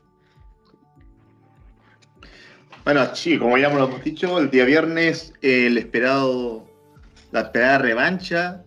[2.85, 6.67] Bueno, sí, como ya lo hemos dicho, el día viernes eh, el esperado,
[7.31, 8.63] la esperada revancha,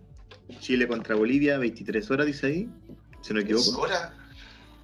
[0.59, 2.69] Chile contra Bolivia, 23 horas dice ahí,
[3.21, 3.79] si no me equivoco.
[3.81, 4.13] Ahora,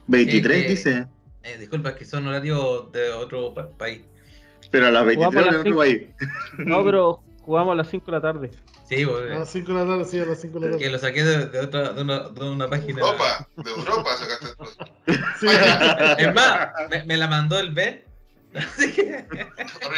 [0.08, 1.08] 23 Es que- dice,
[1.44, 4.02] Eh, disculpa, es que son horarios de otro pa- país.
[4.72, 6.02] pero a las 23 Jugamos a horas en otro país.
[6.66, 8.52] No, pero jugamos a las 5 de la tarde.
[8.88, 10.84] Sí, A porque, las 5 de la tarde, sí, a las 5 de la que
[10.86, 10.92] tarde.
[10.94, 13.02] lo saqué de, de otra, de, una, de una página.
[13.02, 14.66] Europa, de Europa sacaste esto.
[15.40, 15.48] Sí.
[16.20, 18.04] Es más, me, me la mandó el Ben.
[18.56, 18.92] Así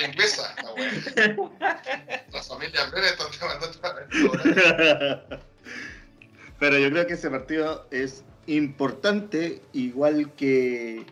[0.08, 1.52] inglesa, la weón.
[2.32, 2.50] Las.
[6.60, 11.06] Pero yo creo que ese partido es importante, igual que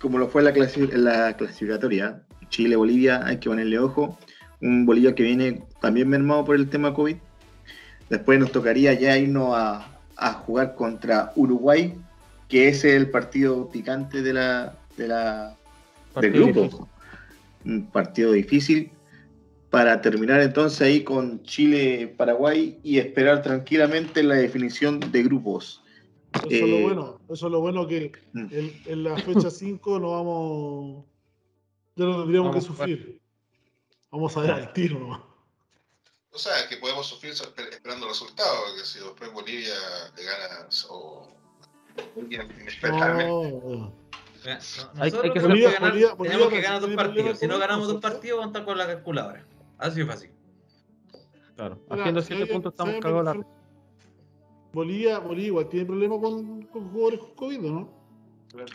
[0.00, 2.22] como lo fue la, clasi- la clasificatoria.
[2.48, 4.18] Chile-Bolivia, hay que ponerle ojo.
[4.60, 7.16] Un Bolivia que viene también mermado por el tema COVID.
[8.08, 9.86] Después nos tocaría ya irnos a,
[10.16, 11.94] a jugar contra Uruguay,
[12.48, 15.56] que es el partido picante de la, de la,
[16.20, 16.60] del grupo.
[16.62, 16.86] difícil.
[17.64, 18.90] Un partido difícil
[19.70, 25.82] para terminar entonces ahí con Chile-Paraguay y esperar tranquilamente la definición de grupos.
[26.32, 27.20] Eso es lo Eh, bueno.
[27.28, 28.46] Eso es lo bueno que Mm.
[28.50, 31.04] en, en la fecha 5 no vamos.
[31.96, 33.20] Ya no tendríamos Vamos que sufrir.
[34.10, 35.20] Vamos a ver al tiro nomás.
[36.32, 39.74] O sea, que podemos sufrir esper- esperando resultados, porque si después Bolivia
[40.16, 41.28] le gana o.
[42.16, 43.92] No,
[44.44, 44.52] Hay-
[45.02, 47.38] hay que tenemos que ganar, Bolivia- tenemos Bolivia que ganar dos partidos.
[47.38, 49.44] Si no ganamos dos partidos, vamos a estar con la calculadora.
[49.78, 50.30] Así de fácil.
[51.56, 51.78] Claro.
[51.90, 53.46] Haciendo si 7 hay- puntos estamos cagados la
[54.72, 58.00] Bolivia, Bolivia igual tiene problemas con, con jugadores con COVID, ¿o ¿no?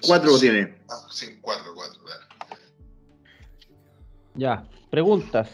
[0.06, 0.78] Cuatro tiene.
[0.90, 2.22] Ah, sí, cuatro, cuatro, claro.
[4.36, 5.50] Ya, preguntas.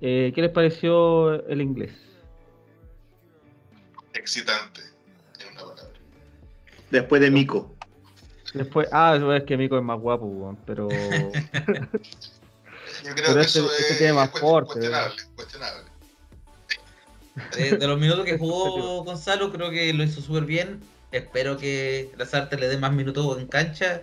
[0.00, 1.92] Eh, ¿Qué les pareció el inglés?
[4.14, 4.80] Excitante,
[5.40, 5.98] en una palabra.
[6.90, 7.74] Después de Mico.
[8.54, 10.88] Después, ah, es que Mico es más guapo, weón, pero.
[13.04, 15.82] Yo creo Pero que este- eso este es, tiene más cuest- porte, cuestionable, cuestionable.
[17.56, 20.80] Eh, de los minutos que jugó Gonzalo, creo que lo hizo súper bien.
[21.12, 24.02] Espero que Lazarte le dé más minutos en cancha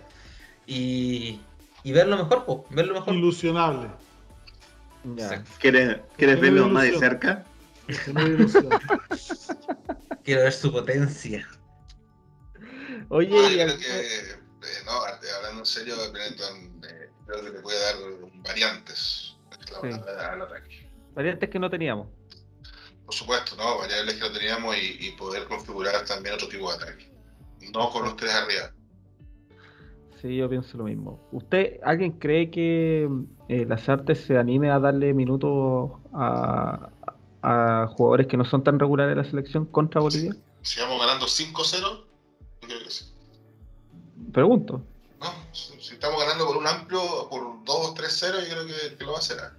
[0.66, 1.38] y,
[1.84, 3.14] y verlo mejor, pues, verlo mejor.
[3.14, 3.88] Ilusionable.
[5.16, 5.44] Ya.
[5.60, 7.44] ¿Quieres, ¿quieres verlo más de cerca?
[10.24, 11.46] Quiero ver su potencia.
[13.08, 14.35] Oye, No, yo creo que,
[14.66, 17.94] eh, no, hablando en serio, Benetton eh, creo que le puede dar
[18.46, 19.32] variantes
[19.80, 19.88] Sí.
[19.88, 20.88] al ataque.
[21.14, 22.08] variantes que no teníamos.
[23.04, 23.78] Por supuesto, ¿no?
[23.78, 27.10] Variables que no teníamos y, y poder configurar también otro tipo de ataque.
[27.72, 28.70] No con los tres arriba.
[30.20, 31.20] Sí, yo pienso lo mismo.
[31.32, 33.08] ¿Usted, alguien cree que
[33.48, 36.90] eh, las artes se anime a darle minutos a,
[37.42, 40.34] a jugadores que no son tan regulares en la selección contra Bolivia?
[40.62, 42.06] Si vamos ganando 5-0, yo
[42.60, 43.12] creo que sí.
[44.36, 44.82] Pregunto.
[45.18, 49.16] No, si estamos ganando por un amplio, por 2-3-0, yo creo que, que lo va
[49.16, 49.38] a hacer.
[49.40, 49.50] ¿ah?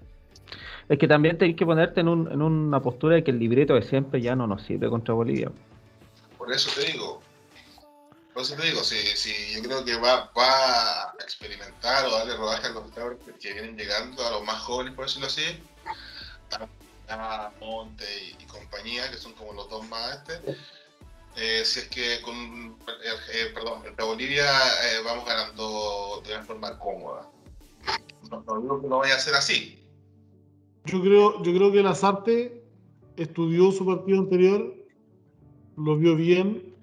[0.87, 3.73] Es que también tenéis que ponerte en, un- en una postura de que el libreto
[3.73, 5.51] de siempre ya no nos sirve contra Bolivia.
[6.37, 7.23] Por eso te digo.
[8.35, 12.37] Por eso te digo, si, si yo creo que va, va a experimentar o darle
[12.37, 12.83] rodaje a los
[13.41, 15.41] que vienen llegando, a los más jóvenes, por decirlo así,
[17.09, 20.55] a Monte y, y compañía, que son como los dos más este.
[21.37, 22.77] Eh, si es que con,
[23.33, 27.29] eh, perdón, contra Bolivia eh, vamos ganando de una forma cómoda.
[28.29, 29.79] No, no digo que no vaya a ser así.
[30.85, 32.63] Yo creo, yo creo que Lazarte
[33.15, 34.73] estudió su partido anterior,
[35.75, 36.75] lo vio bien,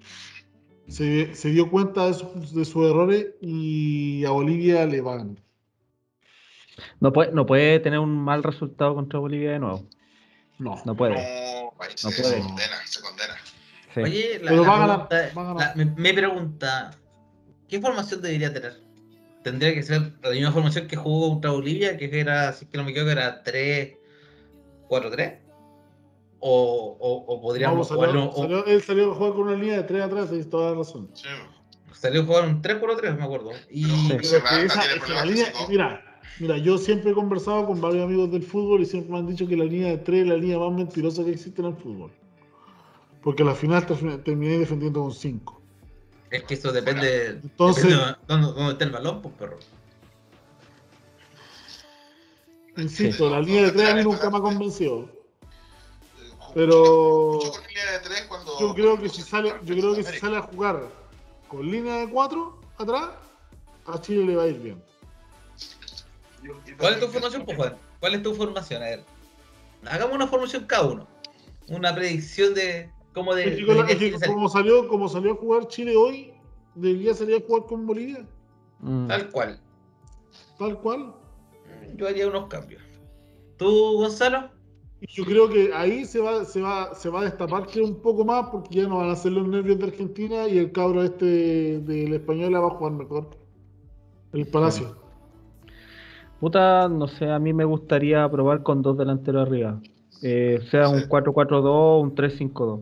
[0.87, 5.39] se, se dio cuenta de, sus- de sus errores y a Bolivia le van.
[6.99, 9.87] No puede, no puede tener un mal resultado contra Bolivia de nuevo.
[10.59, 10.81] No.
[10.85, 11.13] No puede.
[11.15, 12.39] No, ahí se, puede.
[12.41, 13.35] condena, se condena.
[13.95, 14.01] Sí.
[14.01, 16.91] Oye, la, Pero la va pregunta- la- me, me pregunta,
[17.67, 18.73] ¿qué formación debería tener?
[19.43, 22.77] ¿Tendría que ser la misma formación que jugó contra Bolivia, que era, si es que
[22.77, 25.39] no me equivoco, era 3-4-3?
[26.39, 28.31] ¿O, o, o No, podríamos pues salió- jugarlo?
[28.31, 30.77] o- salió- él salió a jugar con una línea de 3 atrás, tienes toda la
[30.77, 31.09] razón.
[31.13, 31.27] Sí.
[31.93, 33.51] salió a jugar un 3-4-3, me acuerdo.
[33.71, 34.17] Y Sí.
[34.21, 36.01] Esa- línea- mira,
[36.39, 39.47] mira, yo siempre he conversado con varios amigos del fútbol y siempre me han dicho
[39.47, 42.11] que la línea de 3 es la línea más mentirosa que existe en el fútbol.
[43.25, 45.61] Porque la final te- terminé defendiendo con 5.
[46.31, 49.57] es que eso depende, Entonces- depende de dónde, dónde está el balón, pues, perro.
[52.77, 53.31] Insisto, Sí.
[53.33, 55.09] la línea de 3 a mí nunca me ha convencido.
[56.53, 57.39] Pero-
[58.59, 60.89] Yo creo que si sale, yo creo que si sale a jugar
[61.47, 63.09] con línea de 4 atrás,
[63.85, 64.83] a Chile le va a ir bien.
[66.77, 67.77] ¿Cuál es tu formación, pues, Juan?
[67.99, 68.83] ¿Cuál es tu formación?
[68.83, 69.03] A ver,
[69.85, 71.07] hagamos una formación cada uno.
[71.67, 74.35] Una predicción de cómo de, Es que con la- debería es que Chile salir.
[74.35, 76.31] como salió, como salió a jugar Chile hoy,
[76.75, 78.25] debería salir a jugar con Bolivia,
[78.81, 79.07] Mm.
[79.07, 79.59] Tal cual.
[80.59, 81.13] tal cual.
[81.95, 82.83] Yo haría unos cambios.
[83.57, 84.49] ¿Tú, Gonzalo?
[85.07, 88.25] Yo creo que ahí se va, se va, se va a destapar creo, un poco
[88.25, 91.79] más porque ya no van a ser los nervios de Argentina y el cabro este
[91.81, 93.29] del español va a jugar mejor.
[94.33, 94.95] El Palacio.
[96.39, 99.79] Puta, no sé, a mí me gustaría probar con dos delanteros arriba.
[100.21, 101.05] Eh, sea un Sí.
[101.07, 102.81] 4-4-2 un 3-5-2.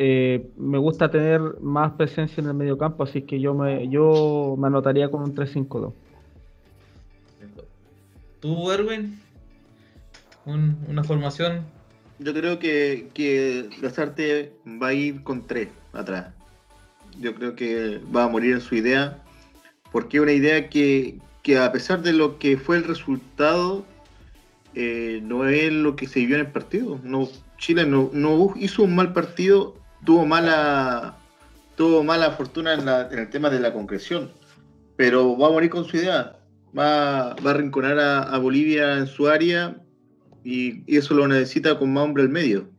[0.00, 4.54] Eh, me gusta tener más presencia en el medio campo, así que yo me, yo
[4.56, 5.92] me anotaría con un 3-5-2.
[8.38, 9.20] ¿Tú, Erwin?
[10.44, 11.64] Un- una formación.
[12.20, 16.32] Yo creo que, que Lazarte va a ir con tres atrás.
[17.20, 19.20] Yo creo que va a morir en su idea,
[19.90, 23.84] porque es una idea que, que a pesar de lo que fue el resultado,
[24.76, 27.00] eh, no es lo que se vivió en el partido.
[27.02, 27.28] No,
[27.58, 29.74] Chile no, no hizo un mal partido,
[30.08, 31.18] tuvo mala,
[31.76, 34.32] tuvo mala fortuna en, la- en el tema de la concreción,
[34.96, 36.34] pero va a morir con su idea.
[36.76, 39.76] Va, va a arrinconar a, a Bolivia en su área
[40.42, 42.70] y, y eso lo necesita con más hombre al medio.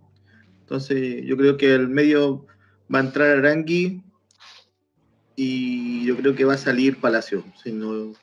[0.62, 2.48] Entonces, yo creo que el medio
[2.92, 4.02] va a entrar Arangui
[5.36, 7.44] y yo creo que va a salir Palacio.
[7.64, 8.14] Si no,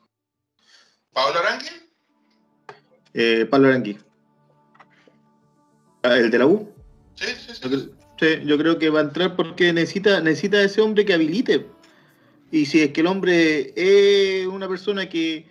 [1.13, 1.69] ¿Pablo Arangui?
[3.15, 3.99] eh, Pablo Arangui.
[6.03, 6.73] Ah, ¿El de la U?
[7.15, 7.91] Sí, sí, sí.
[8.19, 11.15] Yo creo, sí, yo creo que va a entrar porque necesita, necesita ese hombre que
[11.15, 11.67] habilite.
[12.51, 15.47] Y si es que el hombre es una persona que,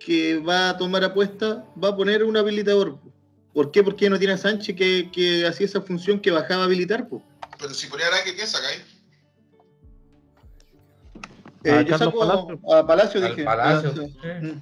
[0.00, 2.98] que va a tomar apuesta, va a poner un habilitador.
[3.52, 3.82] ¿Por qué?
[3.82, 7.06] Porque no tiene a Sánchez que, que hacía esa función que bajaba a habilitar.
[7.08, 7.22] po.
[7.58, 8.82] Pero si ponía Arangui, ¿qué sacáis?
[11.64, 12.60] Eh, A yo saco Palacio.
[12.74, 13.44] a Palacio, Al dije.
[13.44, 13.94] Palacio.
[13.94, 14.18] Palacio.
[14.42, 14.54] Sí.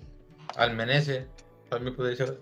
[0.57, 1.25] Al Menezes.
[1.71, 2.39] También podría ser.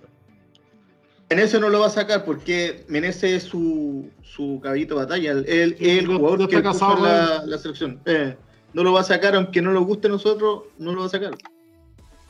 [1.31, 5.33] Menezes no lo va a sacar porque Menezes es su, su caballito de batalla.
[5.33, 8.01] Él él es el jugador que puso casado en la, la selección.
[8.07, 8.37] Eh,
[8.73, 11.11] no lo va a sacar, aunque no nos guste a nosotros, no lo va a
[11.11, 11.37] sacar.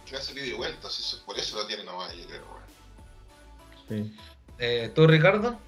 [0.05, 0.89] Que ha salido de vuelta,
[1.27, 2.59] por eso lo tiene nomás, yo creo.
[3.89, 4.13] Sí.
[4.59, 5.59] Eh, ¿Tú, Ricardo?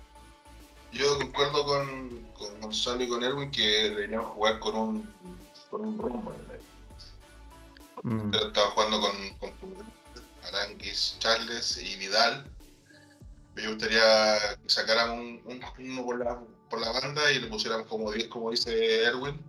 [0.92, 5.14] Yo concuerdo con, con Gonzalo y con Erwin que deberíamos jugar con un,
[5.70, 6.32] con un rumbo.
[8.02, 8.30] Mm.
[8.30, 9.52] Pero estaba jugando con, con
[10.42, 12.44] Aranguis, Charles y Vidal.
[13.60, 17.84] Me gustaría que sacaran un, un- uno por la, por la banda y le pusieran
[17.84, 19.40] como 10, como dice Erwin,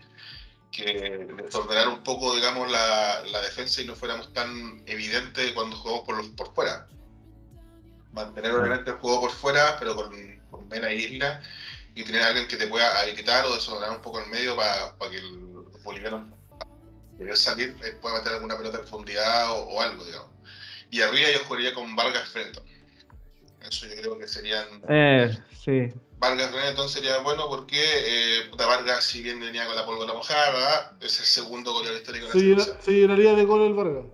[0.72, 5.76] que les ordenara un poco, digamos, la, la defensa y no fuéramos tan evidentes cuando
[5.78, 6.88] jugamos por, los, por fuera.
[8.12, 10.12] Mantener obviamente el juego por fuera, pero con,
[10.50, 11.42] con Mena y Isla,
[11.96, 14.94] y tener a alguien que te pueda habilitar o desordenar un poco el medio para
[15.10, 15.50] que el-
[15.84, 16.28] bolivianos
[17.18, 20.30] querer salir, eh, pueda meter alguna pelota en profundidad o, o algo, digamos.
[20.90, 22.64] Y arriba yo jugaría con Vargas Frenton.
[23.68, 24.66] Eso yo creo que serían.
[24.90, 25.90] Eh, sí.
[26.20, 30.96] Vargas Frenton sería bueno porque eh, puta Vargas, si bien venía con la pólvora mojada,
[31.02, 32.78] es el segundo goleador histórico de la Se, llena- selección.
[32.86, 34.06] se llenaría de gol el Vargas.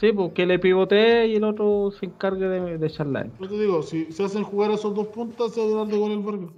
[0.00, 3.26] Sí, pues que le pivotee y el otro se encargue de, de charlar.
[3.38, 5.96] Yo te digo, si se hacen jugar a esos dos puntas, se va a de
[5.98, 6.50] gol el Vargas.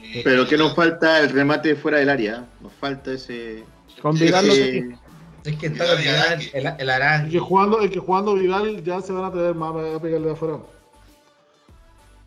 [0.00, 2.36] Y- Pero que nos falta el remate fuera del área.
[2.38, 2.44] ¿eh?
[2.60, 3.62] Nos falta ese.
[4.02, 4.70] Con Vidal lo ese-
[5.44, 6.90] que Es que está y Vidal, el, el
[7.24, 10.26] El que jugando, el que jugando Vidal ya se van a atrever más a pegarle
[10.26, 10.58] de afuera.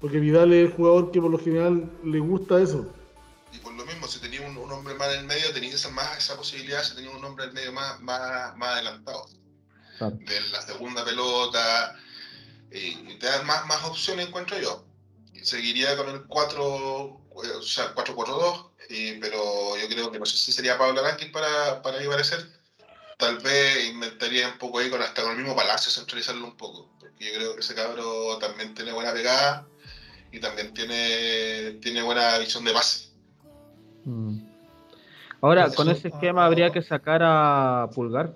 [0.01, 2.91] Porque Vidal es el jugador que por lo general le gusta eso.
[3.53, 5.89] Y por lo mismo, si tenía un, un hombre más en el medio, tenía esa,
[5.89, 9.25] más esa posibilidad, si tenía un hombre en el medio más, más, más adelantado.
[9.97, 10.17] Claro.
[10.19, 11.95] De la segunda pelota,
[12.71, 12.77] y,
[13.11, 14.85] y te dan más, más opciones, encuentro yo.
[15.43, 20.37] Seguiría con el 4, eh, o sea, 4-4-2, y- pero yo creo que no sé
[20.37, 22.43] si sería Pablo Aranquis para, para ahí parecer.
[23.17, 26.89] Tal vez inventaría un poco ahí con hasta con el mismo Palacio, centralizarlo un poco.
[26.99, 29.67] Porque yo creo que ese cabro también tiene buena pegada
[30.31, 33.09] y también tiene, tiene buena visión de pase.
[34.05, 34.39] Mm.
[35.41, 38.35] Ahora, con ese esquema habría que sacar a Pulgar.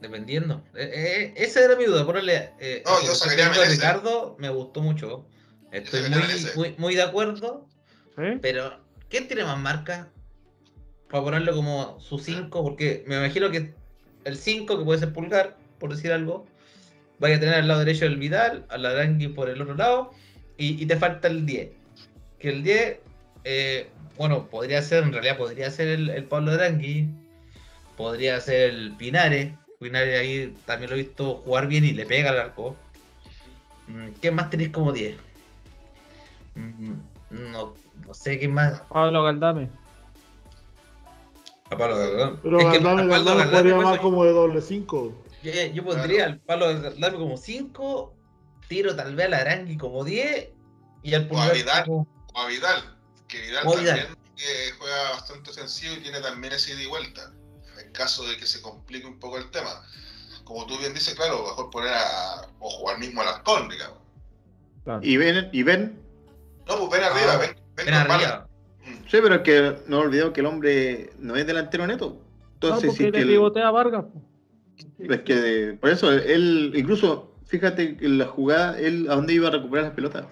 [0.00, 0.64] Dependiendo.
[0.74, 2.04] Eh, eh, esa era mi duda.
[2.04, 2.54] Ponerle.
[2.58, 3.68] Eh, No, yo sacaría a.
[3.68, 5.26] Ricardo me gustó mucho.
[5.70, 6.20] Estoy muy,
[6.56, 7.66] muy, muy de acuerdo.
[8.16, 8.38] ¿sí?
[8.40, 10.10] Pero, ¿quién tiene más marca?
[11.08, 13.74] Para ponerlo como su 5, porque me imagino que
[14.24, 16.46] el 5, que puede ser pulgar, por decir algo,
[17.22, 20.10] vaya a tener al lado derecho el Vidal, al Arangui por el otro lado,
[20.58, 21.70] y, y te falta el 10.
[22.40, 22.98] Que el 10,
[23.44, 27.08] eh, bueno, podría ser, en realidad podría ser el, el Pablo Arangui,
[27.96, 29.52] podría ser el Pinares.
[29.78, 32.76] Pinares ahí también lo he visto jugar bien y le pega al arco.
[33.86, 35.16] Mm, ¿Qué más tenéis como 10?
[36.56, 36.92] Mm,
[37.52, 38.80] No, no sé qué más.
[38.90, 39.68] Pablo Galdame.
[41.70, 42.36] A Pablo Galdame.
[42.42, 45.12] Pero Es que Galdame, a Pablo Galdame Galdame, jugaría por más como de doble 5.
[45.42, 48.14] Yo, yo pondría al Pablo Galdame como 5,
[48.68, 50.50] tiro tal vez al Arangui como 10
[51.02, 51.84] y al O a Pulgar Vidal.
[51.84, 53.98] como- O a Vidal, que Vidal O Vidal.
[53.98, 57.32] también eh, juega bastante ofensivo y tiene también ese ida y vuelta.
[57.84, 59.82] En caso de que se complique un poco el tema.
[60.44, 62.48] Como tú bien dices, claro, mejor poner a.
[62.58, 63.98] o jugar mismo al Arcón, digamos.
[64.84, 65.00] Claro.
[65.02, 66.00] Y ven, y ven.
[66.66, 68.48] No, pues ven arriba, Ah, ven, ven, Ven arriba.
[68.84, 68.92] Mm.
[69.08, 72.08] Sí, pero es que no olvidemos que el hombre no es delantero neto.
[72.10, 74.04] No, Entonces, porque sí que le el- pivotea a Vargas.
[74.98, 79.48] Es que por eso él, incluso, fíjate que en la jugada, él a dónde iba
[79.48, 80.24] a recuperar las pelotas.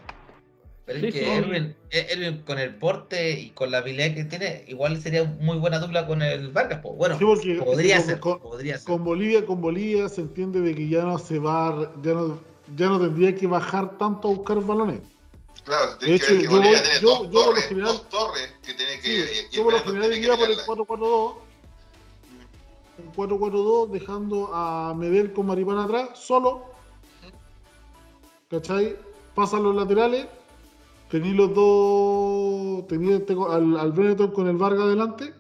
[0.86, 1.36] Pero Sí, es que.
[1.36, 5.56] Erwin, eh, Erwin con el porte y con la habilidad que tiene, igual sería muy
[5.58, 6.80] buena dupla con el Vargas.
[6.82, 6.96] pues.
[6.96, 8.86] Bueno, Sí, porque podría ser, con- podría ser.
[8.86, 12.40] Con Bolivia, con Bolivia se entiende de que ya no se va, a- ya no,
[12.76, 15.00] ya no tendría que bajar tanto a buscar balones.
[15.64, 18.08] Claro, De hecho, que ver que yo yo- dos, yo por lo torres, general- dos
[18.08, 19.08] torres que tiene que.
[19.26, 20.66] Sí, yo por lo el general iría por el pelearla.
[20.66, 21.34] 4-4-2,
[23.06, 26.62] un 4-4-2 dejando a Medel con Maripán atrás, solo.
[28.48, 28.96] ¿Cachai?
[29.34, 30.26] Pasan los laterales,
[31.08, 35.32] tenéis los dos, tenéis este al, al Benetton con el Vargas adelante,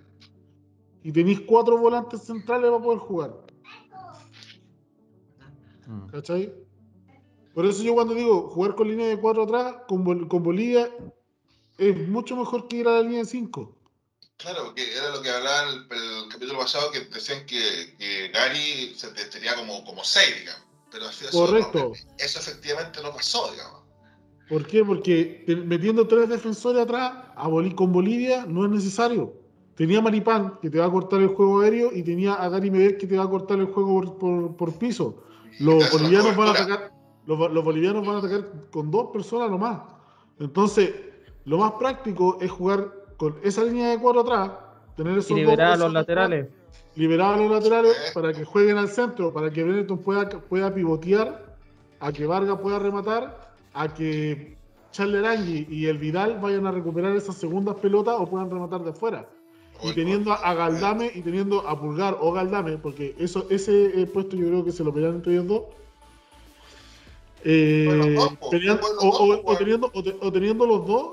[1.02, 3.36] y tenéis cuatro volantes centrales para poder jugar.
[5.86, 6.06] Mm.
[6.06, 6.52] ¿Cachai?
[7.54, 10.88] Por eso yo cuando digo jugar con línea de 4 atrás, con, Bol- con Bolivia,
[11.78, 13.76] es mucho mejor que ir a la línea de 5.
[14.42, 18.94] Claro, porque era lo que hablaba el, el capítulo pasado, que decían que, que Gary
[18.96, 20.62] se te- tenía como, como seis, digamos.
[20.90, 21.78] Pero así eso, Correcto.
[21.78, 23.80] no- eso efectivamente no pasó, digamos.
[24.48, 24.84] ¿Por qué?
[24.84, 29.34] Porque metiendo tres defensores atrás a con Bolivia no es necesario.
[29.76, 32.70] Tenía a Maripán, que te va a cortar el juego aéreo, y tenía a Gary
[32.70, 35.22] Medel, que te va a cortar el juego por, por- por piso.
[35.60, 36.92] Los bolivianos, van a atacar,
[37.26, 39.82] los, los bolivianos van a atacar con dos personas nomás.
[40.38, 40.90] Entonces,
[41.44, 44.50] lo más práctico es jugar con esa línea de cuatro atrás,
[44.96, 46.46] tener esos Y dos liberar a los atrás, laterales.
[46.96, 51.54] liberar a los laterales para que jueguen al centro, para que Benetton pueda, pueda pivotear
[52.00, 54.56] a que Vargas pueda rematar, a que
[54.90, 58.90] Charles Arangui y el Vidal vayan a recuperar esas segundas pelotas o puedan rematar de
[58.90, 59.28] afuera.
[59.82, 64.34] Y teniendo a Galdame y teniendo a Pulgar o Galdame, porque eso, ese eh, puesto
[64.34, 65.62] yo creo que se lo pelean entre ellos dos.
[67.44, 67.84] Eh,
[68.16, 68.50] Bueno, po.
[68.50, 71.08] pelean- Bueno, o, teniendo, o, te- o teniendo los dos,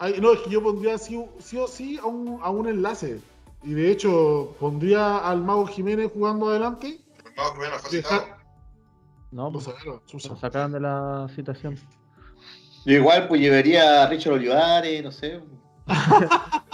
[0.00, 3.20] ay, no, es que yo pondría sí, sí o sí a un, a un enlace.
[3.62, 7.00] Y de hecho, pondría al Mago Jiménez jugando adelante.
[7.36, 8.40] Más o menos fue Dejar, citado.
[9.30, 11.78] No, lo pues, sacaron, lo sacaron de la citación.
[12.86, 15.40] Yo igual pues llevaría a Richard Olivares, no sé.
[15.86, 16.64] A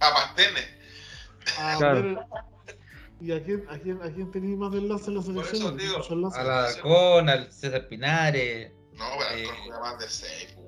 [0.00, 0.60] Pastene.
[1.58, 2.02] A Claro.
[2.02, 2.18] ver,
[3.18, 5.76] ¿Y a quién, a quién, a quién tenéis más de enlace en la eso selección?
[5.78, 6.38] digo, Muchos enlaces.
[6.38, 9.42] Al Alcón, al César Pinares, No, pero Eh.
[9.48, 10.65] Alcón juega más de 6, pues, weón.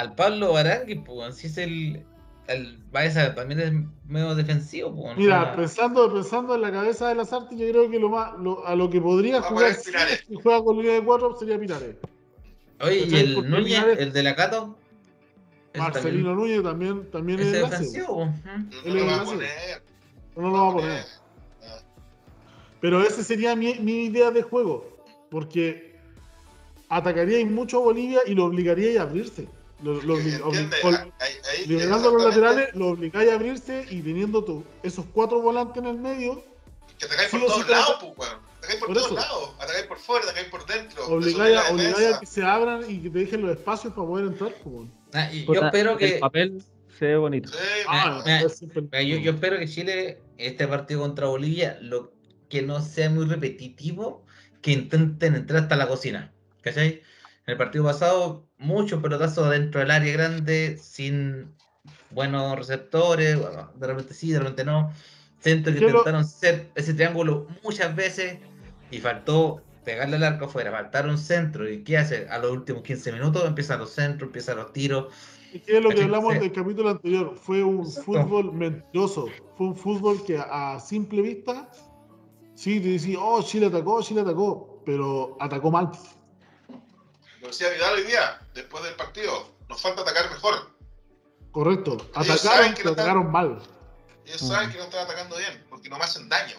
[0.00, 2.04] Al Pablo Barangui, pues, si es el.
[2.48, 3.72] el Baeza también es
[4.06, 5.16] medio defensivo, pues.
[5.16, 8.08] Mira, o sea, pensando, pensando en la cabeza de las artes, yo creo que lo
[8.08, 9.92] más, lo- a lo que podría jugar si
[10.42, 11.96] juega con línea de cuatro sería Pinares.
[12.80, 14.76] Oye, y el Núñez, Pinares- el de la Cato.
[15.76, 18.24] Marcelino Núñez también, también es defensivo.
[18.26, 19.82] No Él lo va a poner.
[20.34, 21.04] No lo va a poner.
[22.80, 24.96] Pero esa sería mi, mi idea de juego.
[25.30, 25.94] Porque
[26.88, 29.46] atacaría mucho a Bolivia y lo obligaría a abrirse.
[29.82, 30.82] Lo, lo obli- ¿Entiendes?
[30.82, 35.40] obli- Ahí- ahí- liberando los laterales, lo obligáis a abrirse y teniendo tu- esos cuatro
[35.40, 36.44] volantes en el medio,
[36.98, 38.40] Que atacáis Sí por todos lados, pues, weón.
[38.58, 39.14] Atacáis por, Por todos eso.
[39.20, 39.50] lados.
[39.58, 41.06] Atacáis por fuera, atacáis por dentro.
[41.06, 44.52] obligáis a, que se abran y que te dejen los espacios para poder entrar.
[44.62, 44.88] pues.
[45.14, 46.18] Ah, y yo espero El que.
[46.18, 46.62] papel
[46.98, 47.48] se ve bonito.
[47.50, 47.56] Sí,
[47.88, 52.12] Ah, Mira, yo espero que Chile, este partido contra Bolivia, lo
[52.50, 54.24] que no sea muy repetitivo,
[54.60, 56.32] que intenten entrar hasta la cocina.
[56.60, 57.00] ¿Cachai?
[57.50, 61.52] En el partido pasado, muchos pelotazos dentro del área grande, sin
[62.12, 64.92] buenos receptores, bueno, de repente sí, de repente no.
[65.40, 68.38] Siento que ¿Qué lo- intentaron hacer ese triángulo muchas veces
[68.92, 71.68] y faltó pegarle al arco afuera, faltaron centro.
[71.68, 72.28] ¿Y qué hace?
[72.28, 75.12] A los últimos 15 minutos empiezan los centros, empiezan los tiros.
[75.66, 77.34] Que es lo que hablamos del capítulo anterior.
[77.36, 78.12] Fue un Exacto.
[78.12, 79.26] fútbol mentiroso.
[79.56, 81.68] Fue un fútbol que a, a simple vista,
[82.54, 85.90] sí, te decía, oh, Chile atacó, Chile atacó, pero atacó mal.
[87.40, 89.48] Lo decía Vidal hoy día, después del partido.
[89.68, 90.70] Nos falta atacar mejor.
[91.52, 91.92] Correcto.
[91.94, 93.62] Ellos Atacaron, saben que no están- atacaron mal.
[94.26, 94.48] Ellos Mm.
[94.48, 96.56] saben que no están atacando bien, porque no me hacen daño.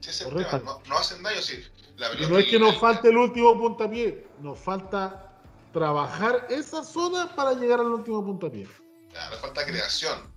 [0.00, 0.58] Sí, ese es el Correcto.
[0.58, 0.72] tema.
[0.72, 1.64] No, no hacen daño, sí.
[1.96, 5.32] La Y no es que nos falte el último puntapié, nos falta
[5.72, 8.68] trabajar esa zona para llegar al último puntapié.
[9.12, 10.32] Ya, nos falta creación.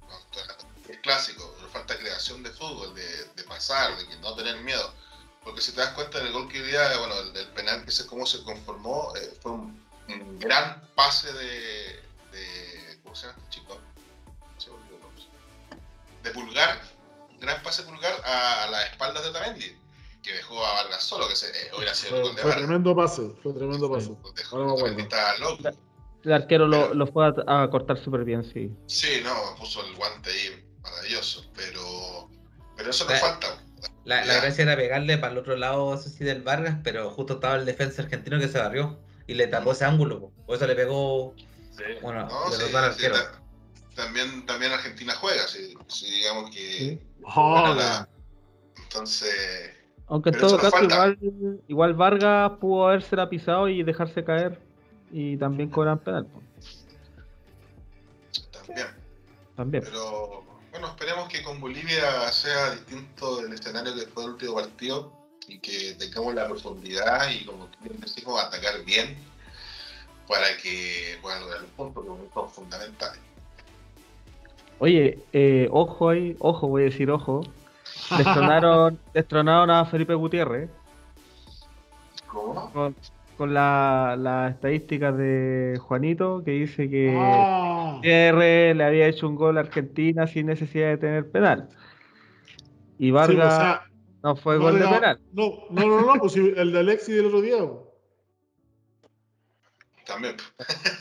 [0.87, 3.03] Es clásico, nos falta creación de fútbol, de,
[3.35, 4.93] de pasar, de no tener miedo.
[5.47, 7.85] Porque si te das cuenta en el gol que hoy día, bueno, el, el penal
[7.85, 12.01] que sé cómo se conformó, eh, fue un, un gran pase de,
[12.33, 12.99] de.
[13.01, 13.79] ¿Cómo se llama este chico?
[14.57, 14.77] Se el.
[16.23, 16.81] De pulgar,
[17.31, 19.77] un gran pase de pulgar a, a las espaldas de Tamendi,
[20.21, 22.49] que dejó a Vargas solo, que se, eh, hubiera sido el Fue, gol de fue
[22.51, 22.65] Vargas.
[22.67, 24.11] tremendo pase, fue tremendo pase.
[24.35, 25.69] Dejó, Ahora me loco.
[26.25, 28.69] El arquero lo, lo fue a, a cortar súper bien, sí.
[28.87, 32.29] Sí, no, puso el guante ahí maravilloso, pero,
[32.75, 33.63] pero eso nos La- falta.
[34.07, 37.33] La, la gracia era pegarle para el otro lado, eso sí, del Vargas, pero justo
[37.33, 38.97] estaba el defensa argentino que se barrió
[39.27, 40.19] y le tapó ese ángulo.
[40.21, 40.31] po.
[40.45, 41.35] Por eso le pegó,
[42.01, 43.41] bueno, No, le sí, al sí, ta-
[43.95, 45.75] también, también Argentina juega, si,
[46.09, 46.57] digamos que.
[46.77, 46.99] Sí.
[47.19, 48.07] bueno, Oh, la-
[48.81, 49.71] entonces,
[50.07, 51.17] Aunque en todo caso, igual,
[51.67, 54.57] igual Vargas pudo habérsela pisado y dejarse caer
[55.11, 56.25] y también cobran penal.
[56.27, 56.41] po.
[58.51, 58.87] también.
[59.57, 59.83] También.
[59.83, 60.43] Pero
[60.77, 65.11] bueno, esperemos que con Bolivia sea distinto el escenario que fue el último partido
[65.47, 69.17] y que tengamos la profundidad y, como bien decimos, atacar bien
[70.27, 73.19] para que puedan lograr los puntos, que son fundamentales.
[74.77, 77.41] Oye, eh, ojo ahí, ojo, voy a decir ojo.
[78.15, 80.69] Destronaron, destronaron a Felipe Gutiérrez
[82.27, 82.71] ¿Cómo?
[82.71, 82.95] con,
[83.37, 87.13] con la- las estadísticas de Juanito que dice que.
[87.95, 91.69] Gutiérrez le había hecho un gol a Argentina sin necesidad de tener penal.
[92.99, 93.81] Y Sí, Vargas o sea,
[94.23, 95.19] no fue gol de penal.
[95.33, 97.57] No, no, no, no, pues el de Alexis del otro día.
[100.05, 100.35] También.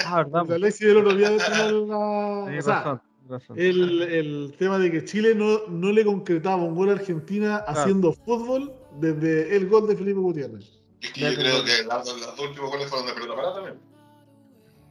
[0.05, 0.43] Ah, verdad.
[0.43, 2.43] El de Alexis del otro día de tener la.
[2.47, 3.59] Tienes o sea, razón, tienes razón.
[3.59, 8.13] el, el tema de que Chile no, no le concretaba un gol a Argentina haciendo
[8.13, 10.83] fútbol desde el gol de Felipe Gutiérrez.
[11.07, 13.79] Es que yo creo que los dos últimos goles fueron de pelota parada también.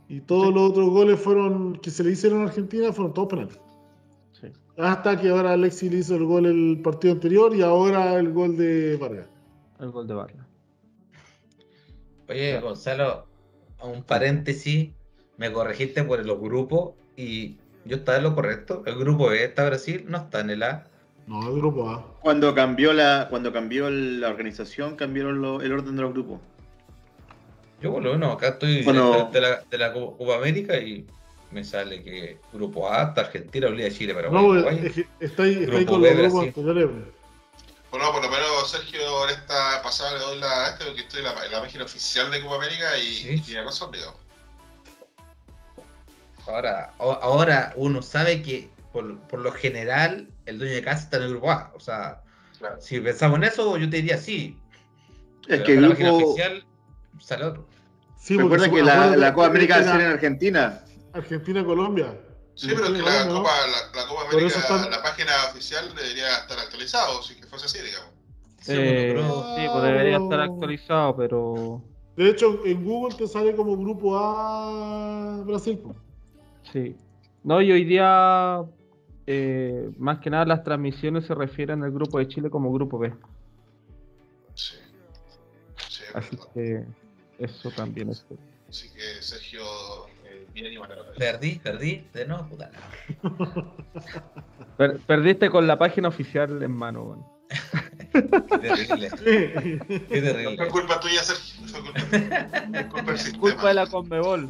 [0.07, 3.59] Y todos los otros goles fueron que se le hicieron a Argentina fueron todos penales.
[4.39, 4.47] Sí.
[4.77, 8.55] Hasta que ahora Alexis le hizo el gol el partido anterior y ahora el gol
[8.55, 9.27] de Vargas.
[9.79, 10.45] El gol de Vargas.
[12.29, 13.27] Oye, Gonzalo,
[13.79, 14.91] a un paréntesis,
[15.37, 18.83] me corregiste por los grupos y yo estaba en lo correcto.
[18.85, 20.85] El grupo B está Brasil, no está en el A.
[21.27, 22.05] No, el grupo A.
[22.21, 26.39] Cuando cambió la, cuando cambió la organización, cambiaron lo- el orden de los grupos.
[27.81, 29.29] Yo por lo menos acá estoy Bueno.
[29.31, 31.05] de, la, de la Copa América y
[31.51, 35.05] me sale que Grupo A está Argentina, Bolivia, Chile, Paraguay, No, Uruguay.
[35.19, 36.89] es Grupo con B, los grupos anteriores.
[37.91, 38.99] Bueno, por lo menos Sergio,
[39.29, 42.29] en esta pasada le doy la este porque estoy en la, en la página oficial
[42.29, 43.41] de Copa América y Sí.
[43.41, 44.19] tiene razón, digamos.
[46.47, 51.23] Ahora, ahora uno sabe que por, por lo general el dueño de casa está en
[51.23, 51.71] el grupo A.
[51.75, 52.21] O sea,
[52.59, 52.77] Claro.
[52.79, 54.57] si pensamos en eso, yo te diría sí.
[55.41, 56.25] Es pero que el en la página grupo.
[56.29, 56.65] oficial
[57.19, 57.67] sale otro.
[58.17, 58.69] Sí, porque Recuerda
[59.11, 60.81] que la, Copa América va a ser en Argentina.
[61.13, 62.17] Argentina-Colombia.
[62.55, 63.33] Sí, pero es que la ¿no?
[63.39, 67.35] Copa, la, la Copa Por eso América, están- la página oficial debería estar actualizado, si
[67.35, 68.09] que fuese así, digamos.
[68.61, 71.81] Sí, Eh, bueno, sí, pues debería estar actualizado, pero
[72.15, 75.81] De hecho, en Google te sale como grupo A Brasil.
[76.71, 76.95] sí.
[77.43, 78.63] No, y hoy día,
[79.27, 83.13] eh, más que nada, las transmisiones se refieren al grupo de Chile como grupo B.
[84.53, 84.75] Sí.
[85.87, 86.51] Sí, es Así verdad.
[86.53, 86.85] que
[87.39, 88.25] eso también es.
[88.69, 89.61] Así que Sergio,
[90.25, 90.77] eh, bien y.
[91.17, 92.69] Perdí, perdí, de no, puta.
[94.77, 97.25] Per- perdiste con la página oficial en mano, weón.
[98.11, 98.21] Qué
[98.59, 100.67] terrible, qué No fue terrible.
[100.69, 101.61] culpa tuya, Sergio.
[101.61, 102.49] no Fue culpa tuya.
[102.81, 103.39] Es culpa del sistema.
[103.41, 104.47] Culpa de la Conmebol.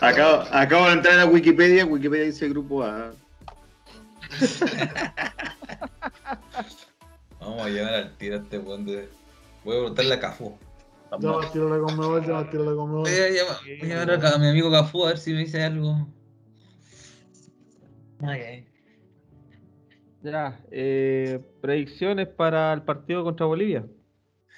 [0.00, 1.84] Acabo, acabo de entrar a Wikipedia.
[1.86, 3.12] Wikipedia dice grupo A.
[7.40, 9.08] Vamos a llevar al tiro a este weón de.
[9.64, 10.58] Voy a preguntarle a Cafú.
[11.20, 13.02] Ya va a tirar la Conmebol, ya va a tirar la Conmebol.
[13.02, 15.62] Voy a llamar, voy a llamar a mi amigo Cafú a ver si me dice
[15.62, 16.08] algo.
[18.20, 18.66] Ok.
[20.22, 23.86] Ya, eh, predicciones para el partido contra Bolivia.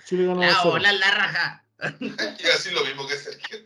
[0.07, 0.65] Chile ganó ¡A 2-0.
[0.71, 1.65] volar la raja!
[2.01, 3.59] Y así lo mismo que Sergio.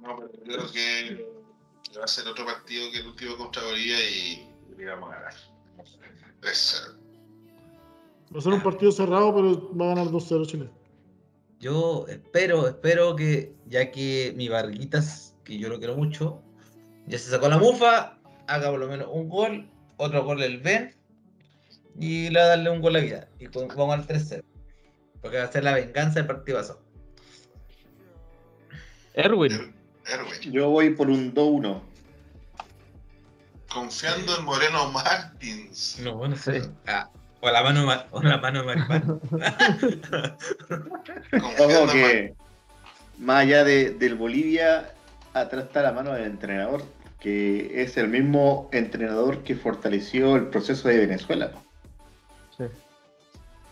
[0.00, 1.37] No, pero yo creo que
[1.98, 5.34] va a ser otro partido que el último contra Bolivia y y vamos a ganar.
[6.40, 6.96] 3-0.
[8.32, 10.70] Va a ser un partido cerrado, pero va a ganar 2-0 Chile.
[11.58, 16.40] Yo espero, espero que, ya que mi Varguitas, que yo lo quiero mucho,
[17.06, 20.94] ya se sacó la mufa, haga por lo menos un gol, otro gol el Ben,
[21.98, 23.28] y le va a darle un gol a vida.
[23.40, 24.44] Y vamos al 3-0.
[25.20, 26.80] Porque va a ser la venganza del partido pasado.
[29.14, 29.74] Erwin, Er-
[30.06, 30.52] Erwin.
[30.52, 31.82] Yo voy por un 2-1.
[33.72, 35.98] Confiando en Moreno Martins.
[36.02, 36.52] No, bueno, Sí.
[36.86, 37.08] Ah,
[37.40, 39.20] o la mano, o la mano de Maripán.
[41.60, 42.34] Ojo que,
[43.18, 44.92] más allá de, del Bolivia,
[45.34, 46.82] atrás está la mano del entrenador,
[47.20, 51.52] que es el mismo entrenador que fortaleció el proceso de Venezuela.
[52.56, 52.64] sí.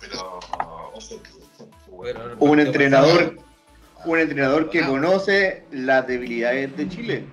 [0.01, 0.39] Pero.
[0.95, 3.39] ojo que- Bueno, el Un entrenador,
[4.05, 4.87] un entrenador que Ah.
[4.87, 7.25] conoce las debilidades de Chile.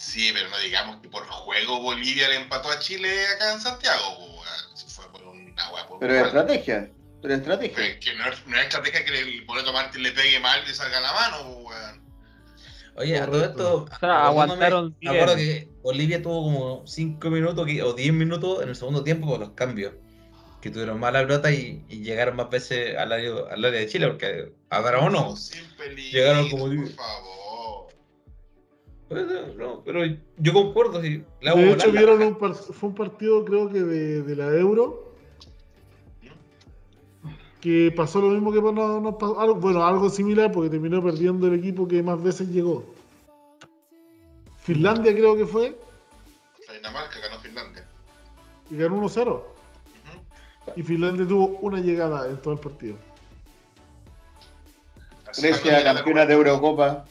[0.00, 4.42] Sí, pero no digamos que por juego Bolivia le empató a Chile acá en Santiago.
[4.88, 5.54] fue por una
[5.86, 6.90] por Pero es estrategia,
[7.20, 7.86] pero es Pero estrategia.
[7.86, 10.72] es que no es, no es estrategia que el Boleto Martín le pegue mal y
[10.72, 12.00] salga la mano, weón.
[12.96, 13.88] Oye, a todo Correcto.
[13.90, 13.94] esto.
[13.94, 18.70] O sea, aguantaron Me acuerdo que Bolivia tuvo como 5 minutos o 10 minutos en
[18.70, 19.92] el segundo tiempo por los cambios.
[20.62, 24.08] Que tuvieron mala pelota y, y llegaron más veces al área, al área de Chile,
[24.08, 25.36] porque ahora o no.
[25.36, 27.39] Sin peligro, Llegaron como por favor.
[29.10, 30.02] Pues, no, pero
[30.38, 33.68] yo concuerdo, si la De hecho, volar, la- vieron un par- fue un partido, creo
[33.68, 35.10] que de, de la Euro.
[37.60, 41.46] Que pasó lo mismo que no, no pasó- algo, bueno, algo similar porque terminó perdiendo
[41.48, 42.84] el equipo que más veces llegó.
[44.62, 45.76] Finlandia creo que fue
[46.68, 47.84] La Dinamarca ganó Finlandia.
[48.70, 49.32] y ganó 1-0.
[49.32, 50.72] Ujú.
[50.76, 52.96] Y Finlandia tuvo una llegada en todo el partido.
[55.36, 57.04] Grecia, campeona de Eurocopa.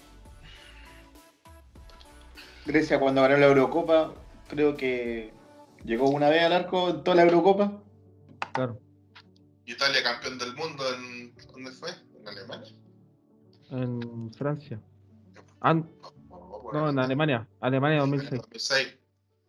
[2.70, 4.14] Grecia cuando ganó la Eurocopa,
[4.48, 5.34] creo que
[5.84, 7.82] llegó una vez al arco en toda la Eurocopa.
[8.54, 8.80] Claro.
[9.66, 11.34] Italia campeón del mundo en.
[11.52, 11.90] ¿Dónde fue?
[12.22, 12.72] ¿En Alemania?
[13.72, 14.80] En Francia.
[15.62, 15.90] An-
[16.30, 17.00] No, por no, en.
[17.00, 17.48] Alemania.
[17.60, 18.42] Alemania 2006.
[18.42, 18.98] 2006.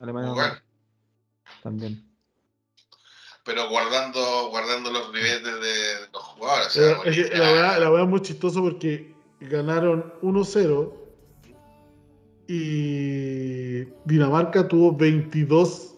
[0.00, 0.48] Alemania Jugar.
[0.50, 2.06] 2006 también.
[3.44, 6.68] Pero guardando, guardando los ribetes de, de los jugadores.
[6.68, 10.94] o sea, Eh, la verdad, la verdad es muy chistoso porque ganaron 1-0
[12.52, 15.94] y Dinamarca tuvo 22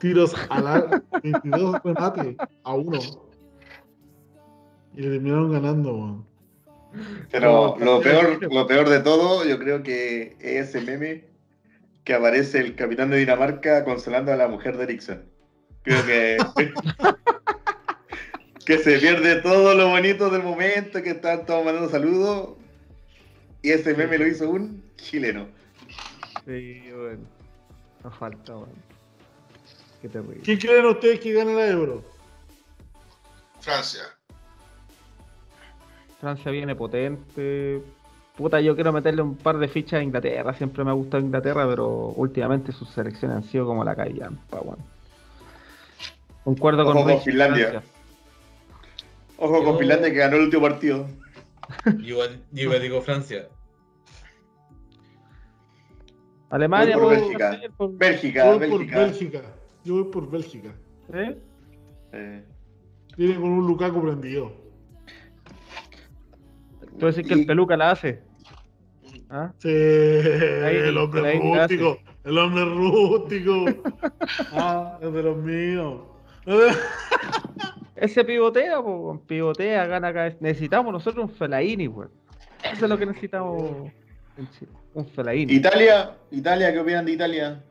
[0.00, 2.98] tiros al ar- 22 remates a uno.
[4.96, 6.26] Y le terminaron ganando, weón.
[7.30, 11.26] Pero lo peor, lo peor de todo, yo creo que es ese meme
[12.02, 15.22] que aparece el capitán de Dinamarca consolando a la mujer de Ericsson.
[15.84, 16.36] Creo que,
[18.66, 22.56] que se pierde todo lo bonito del momento, que están todos mandando saludos.
[23.62, 25.59] Y ese meme lo hizo un chileno.
[26.46, 27.24] Sí, bueno.
[28.04, 28.72] No falta, bueno.
[30.00, 30.40] Qué terrible.
[30.42, 32.02] ¿Quién creen ustedes que gane la Euro?
[33.60, 34.02] Francia.
[36.20, 37.82] Francia viene potente.
[38.36, 40.54] Puta, yo quiero meterle un par de fichas a Inglaterra.
[40.54, 44.78] Siempre me ha gustado Inglaterra, pero últimamente sus selecciones han sido como la callampa, weón.
[46.44, 47.68] Concuerdo Ojo con Finlandia.
[47.68, 47.90] Francia.
[49.36, 51.06] Ojo con Finlandia que ganó el último partido.
[51.84, 53.46] Yo igual, yo igual digo Francia.
[56.50, 57.50] Alemania, Voy por Bélgica.
[57.50, 58.98] hacer por- Bélgica, Yo voy por Bélgica.
[58.98, 59.42] Bélgica.
[59.84, 60.74] Yo voy por Bélgica.
[61.14, 61.38] ¿Eh?
[62.12, 62.44] Eh,
[63.16, 64.52] Viene con un Lukaku prendido.
[66.98, 68.22] Tú decís que el peluca la hace.
[69.30, 69.52] ¿Ah?
[69.58, 71.98] Sí, el hombre rústico.
[72.24, 73.64] El hombre rústico.
[74.52, 76.00] ah, es de los míos.
[77.96, 80.34] Ese pivotea, po, pivotea, gana acá.
[80.40, 82.10] Necesitamos nosotros un Felaini, weón.
[82.64, 83.90] Eso es lo que necesitamos.
[84.94, 85.06] Un.
[85.54, 87.62] Italia, Italia, ¿qué opinan de Italia?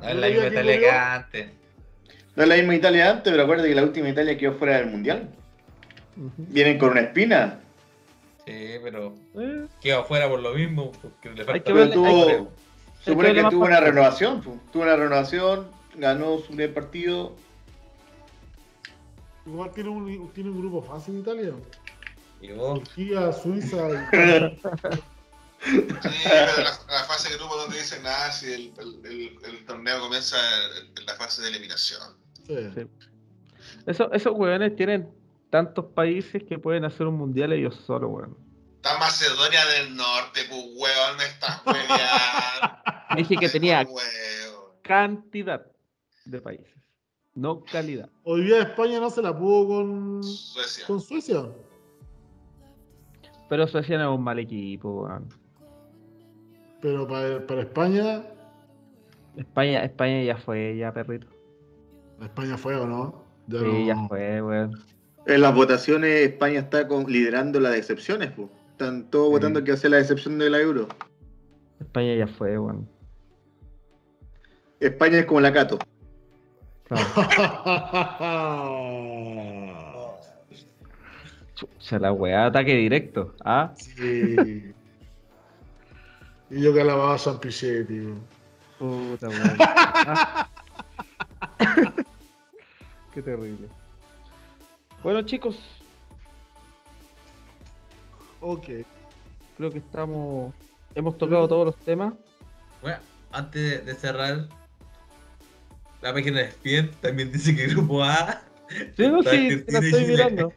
[0.00, 1.50] No es la misma Italia que antes.
[2.36, 4.86] No es la misma Italia antes, pero acuérdate que la última Italia quedó fuera del
[4.86, 5.28] mundial.
[6.36, 7.60] Vienen con una espina.
[8.46, 8.52] Sí,
[8.82, 10.92] pero Eh, quedó afuera por lo mismo.
[11.02, 12.44] Porque le falta que Pero tuvo, que-
[13.10, 14.40] supone que tuvo una renovación.
[14.72, 17.36] Tuvo una renovación, ganó su primer partido.
[19.46, 21.52] Igual tiene un, tiene un grupo fácil Italia.
[22.40, 24.10] Y vos, Turquía, Suiza.
[25.60, 25.86] Sí,
[26.22, 29.98] pero la, la fase de grupo donde dicen nada, si el, el- el- el torneo
[30.00, 30.36] comienza
[30.96, 32.00] en la fase de eliminación.
[32.46, 32.54] Sí.
[32.76, 32.86] Sí.
[33.84, 35.10] Eso- esos weones tienen
[35.50, 38.36] tantos países que pueden hacer un mundial ellos solos, weón.
[38.76, 43.16] Está Macedonia del Norte, pues huevón, me estás peleando.
[43.16, 43.84] Dije que tenía
[44.82, 45.66] cantidad
[46.24, 46.72] de países,
[47.34, 48.08] no calidad.
[48.22, 50.86] Hoy día España no se la pudo con, Suecia.
[50.86, 51.46] con Suecia.
[53.48, 55.28] Pero Suecia no es un mal equipo, weón.
[56.80, 58.22] Pero para, para España,
[59.36, 61.26] España, España ya fue, ya perrito.
[62.20, 63.24] España fue o no.
[63.46, 64.78] Ya Sí, no- ya fue, weón.
[65.26, 68.30] En las votaciones España está con- liderando las decepciones.
[68.32, 68.48] pu.
[68.72, 69.32] Están todos Sí.
[69.32, 70.86] votando que hace la decepción de la Euro.
[71.80, 72.88] España ya fue, weón.
[74.80, 75.78] España es como la Cato.
[76.84, 77.04] Claro.
[81.58, 83.34] Chucha, la weá, ataque directo.
[83.44, 83.72] ¿Ah?
[83.76, 84.72] sí.
[86.50, 88.14] Y yo que alababa a San Pichetti.
[88.78, 89.56] Puta, weón.
[89.58, 90.48] Ah.
[93.12, 93.68] Qué terrible.
[95.02, 95.58] Bueno, chicos,
[98.40, 98.66] Ok.
[99.56, 100.54] creo que estamos.
[100.94, 102.14] Hemos tocado todos los temas.
[102.82, 102.98] bueno,
[103.32, 104.48] antes de, cerrar,
[106.02, 108.42] la página de Spien también dice que grupo A.
[108.96, 110.52] Sí, no, sí, la estoy mirando.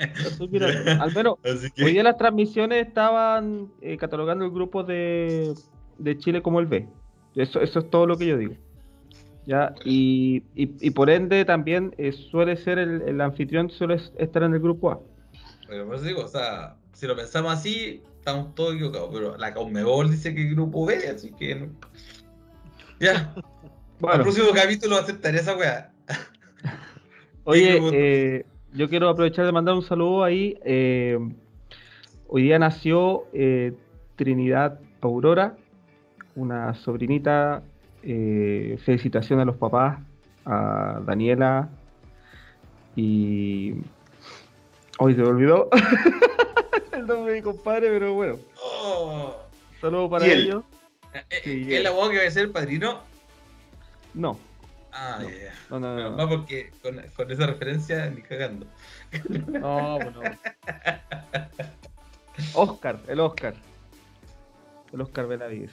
[0.50, 1.02] Mirando.
[1.02, 1.34] Al menos,
[1.74, 1.84] que.
[1.84, 5.54] hoy día las transmisiones estaban eh, catalogando el grupo de,
[5.98, 6.88] de Chile como el B.
[7.34, 8.54] Eso, eso es todo lo que yo digo.
[9.46, 9.74] ¿Ya?
[9.84, 14.54] Y, y, y por ende también eh, suele ser el, el anfitrión, suele estar en
[14.54, 15.00] el grupo A.
[15.68, 19.10] Pero por eso digo, o sea, si lo pensamos así, estamos todos equivocados.
[19.12, 21.54] Pero la Conmebol dice que grupo B, así que.
[21.54, 21.68] no.
[23.00, 23.32] Ya,
[23.98, 25.90] Bueno, próximo capítulo aceptaré esa weá.
[27.44, 30.58] oye, eh, yo quiero aprovechar de mandar un saludo ahí.
[30.64, 31.18] eh,
[32.28, 33.72] hoy día nació eh,
[34.16, 35.56] Trinidad Aurora,
[36.36, 37.62] una sobrinita.
[38.02, 39.98] eh, felicitaciones a los papás,
[40.46, 41.68] a Daniela
[42.96, 43.74] y.
[44.98, 45.68] Hoy se me olvidó
[46.92, 49.34] el nombre de mi compadre, pero bueno, Oh.
[49.80, 50.40] saludo para Y él.
[50.46, 50.64] ellos.
[51.14, 53.00] Eh, Sí, ¿Es la weá que va a ser el padrino?
[54.14, 54.38] No,
[54.92, 55.28] Ah, No.
[55.28, 55.52] ya, ya.
[55.70, 56.28] no, no, Menos no.
[56.28, 58.66] porque con, con esa referencia ni cagando.
[59.48, 60.22] No, pues no.
[62.54, 63.54] Oscar, el Oscar.
[64.92, 65.72] El Oscar Benavides.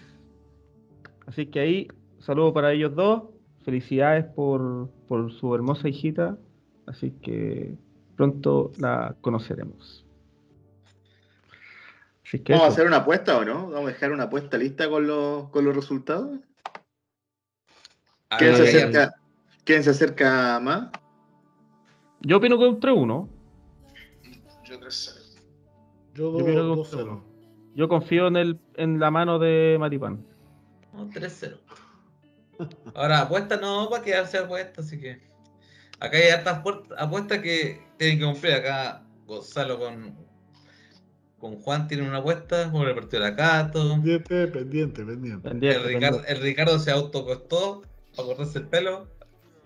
[1.26, 1.88] Así que ahí,
[2.20, 3.24] saludo para ellos dos.
[3.66, 6.38] Felicidades por, por su hermosa hijita.
[6.86, 7.74] Así que
[8.16, 10.06] pronto la conoceremos.
[12.26, 13.70] Así que ¿Vamos a hacer una apuesta o no?
[13.70, 16.40] ¿Vamos a dejar una apuesta lista con los, con los resultados?
[18.30, 19.16] Ah, ¿Quién, se acerca,
[19.64, 20.90] ¿Quién se acerca más?
[22.22, 23.30] Yo opino que un 3-1.
[24.66, 25.38] Yo 3-0.
[26.14, 27.24] Yo Yo creo que 2-0.
[27.76, 30.26] Yo confío en, el, en la mano de Maripán.
[30.94, 31.58] No, 3-0.
[32.96, 35.22] Ahora, apuesta no va a quedarse apuesta, así que.
[36.00, 36.62] Acá hay hartas
[36.98, 38.54] apuestas que tienen que cumplir.
[38.54, 40.16] Acá Gonzalo con,
[41.40, 43.90] con Juan tienen una apuesta por el partido de la Cato.
[43.90, 45.50] Pendiente, pendiente, pendiente.
[45.50, 46.34] Pendiente, El Ricardo, pendiente.
[46.34, 47.84] el Ricardo se autocostó
[48.18, 49.08] para cortarse el pelo.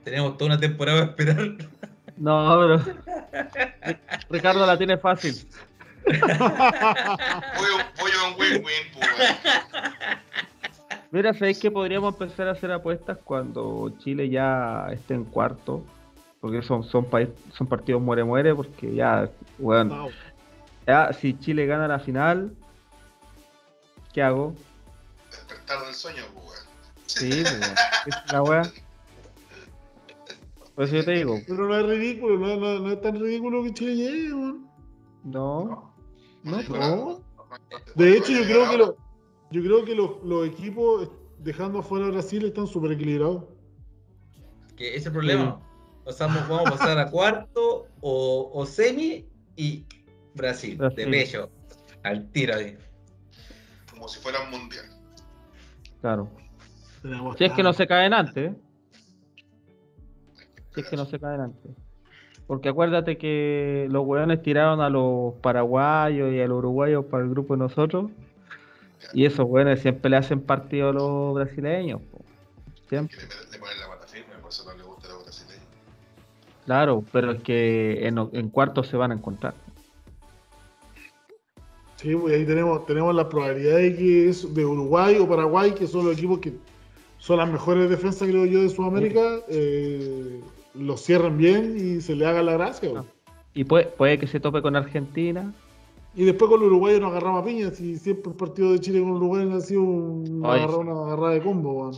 [0.04, 1.70] Tenemos toda una temporada para esperar.
[2.18, 2.80] No, pero.
[3.82, 4.00] Ri-
[4.30, 5.36] Ricardo la tiene fácil.
[6.06, 8.64] Voy, a- voy a un win-win,
[8.94, 9.08] pues.
[11.12, 15.84] Mira, ¿sabéis que podríamos empezar a hacer apuestas cuando Chile ya esté en cuarto?
[16.40, 19.30] Porque son, son, país- son partidos muere-muere, porque ya,
[19.60, 20.10] weón, No,
[20.88, 22.52] ya, si Chile gana la final,
[24.14, 24.56] ¿qué hago?
[25.30, 26.61] Despertar del sueño, pues, weón.
[27.20, 28.72] Sí, pues, la weá.
[30.76, 33.64] Por eso yo te digo, Pero no es ridículo, no, no- no es tan ridículo
[33.64, 34.68] que Chile llegue, weón.
[35.24, 35.94] no,
[36.44, 36.78] no, no.
[36.78, 37.18] nada.
[37.96, 38.96] De hecho, yo creo que, lo-
[39.52, 41.10] yo creo que los, los equipos,
[41.40, 43.44] dejando afuera a Brasil, están súper equilibrados.
[44.78, 45.60] Que ese es el problema.
[46.06, 49.86] O sea, vamos a pasar a cuarto o, o semi y
[50.34, 51.52] Brasil, de pecho.
[52.04, 52.76] Al tiro ahí.
[53.92, 54.86] Como si fuera un mundial.
[56.00, 56.32] claro.
[57.02, 58.56] Tenemos Si es que no se caen antes, ¿eh?
[60.74, 61.72] Si es que no se caen antes.
[62.48, 67.30] Porque acuérdate que los weones tiraron a los paraguayos y a los uruguayos para el
[67.30, 68.12] grupo de nosotros.
[69.14, 72.02] Y esos weones siempre le hacen partido a los brasileños.
[72.02, 72.24] po.
[72.90, 73.18] Siempre.
[73.18, 75.64] Que le, le ponen la pata firme, por eso no le gusta la brasileña.
[76.66, 79.54] Claro, pero es que en, en cuartos se van a encontrar.
[81.96, 85.86] Sí, pues ahí tenemos, tenemos la probabilidad de que es de Uruguay o Paraguay, que
[85.86, 86.54] son los equipos que
[87.22, 90.42] son las mejores defensas, creo yo, de Sudamérica, eh,
[90.74, 92.92] los cierren bien y se le haga la gracia.
[92.92, 93.06] weón.
[93.54, 95.54] Y puede, puede que se tope con Argentina.
[96.16, 99.00] Y después con los uruguayos nos agarramos a piñas, y siempre el partido de Chile
[99.02, 100.62] con Uruguay ha sido una, Ay.
[100.62, 101.96] agarra- una agarrada de combo, weón.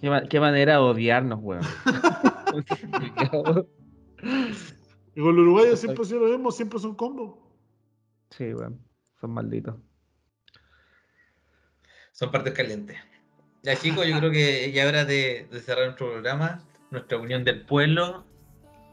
[0.00, 1.62] Qué, ma- qué manera de odiarnos, weón.
[5.14, 7.34] Y con los uruguayos siempre ha sido lo mismo, siempre son combos.
[8.30, 8.78] sí, weón.
[9.20, 9.74] Son malditos.
[12.12, 12.96] Son partes calientes.
[13.62, 17.62] Ya chicos, yo creo que ya hora de, de cerrar nuestro programa, nuestra unión del
[17.62, 18.24] pueblo.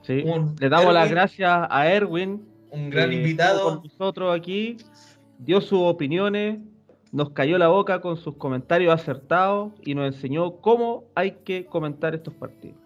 [0.03, 0.23] Sí.
[0.25, 3.63] Un- Le damos las gracias a Erwin Un gran invitado.
[3.63, 4.77] con nosotros aquí,
[5.37, 6.59] dio sus opiniones,
[7.11, 12.15] nos cayó la boca con sus comentarios acertados y nos enseñó cómo hay que comentar
[12.15, 12.77] estos partidos.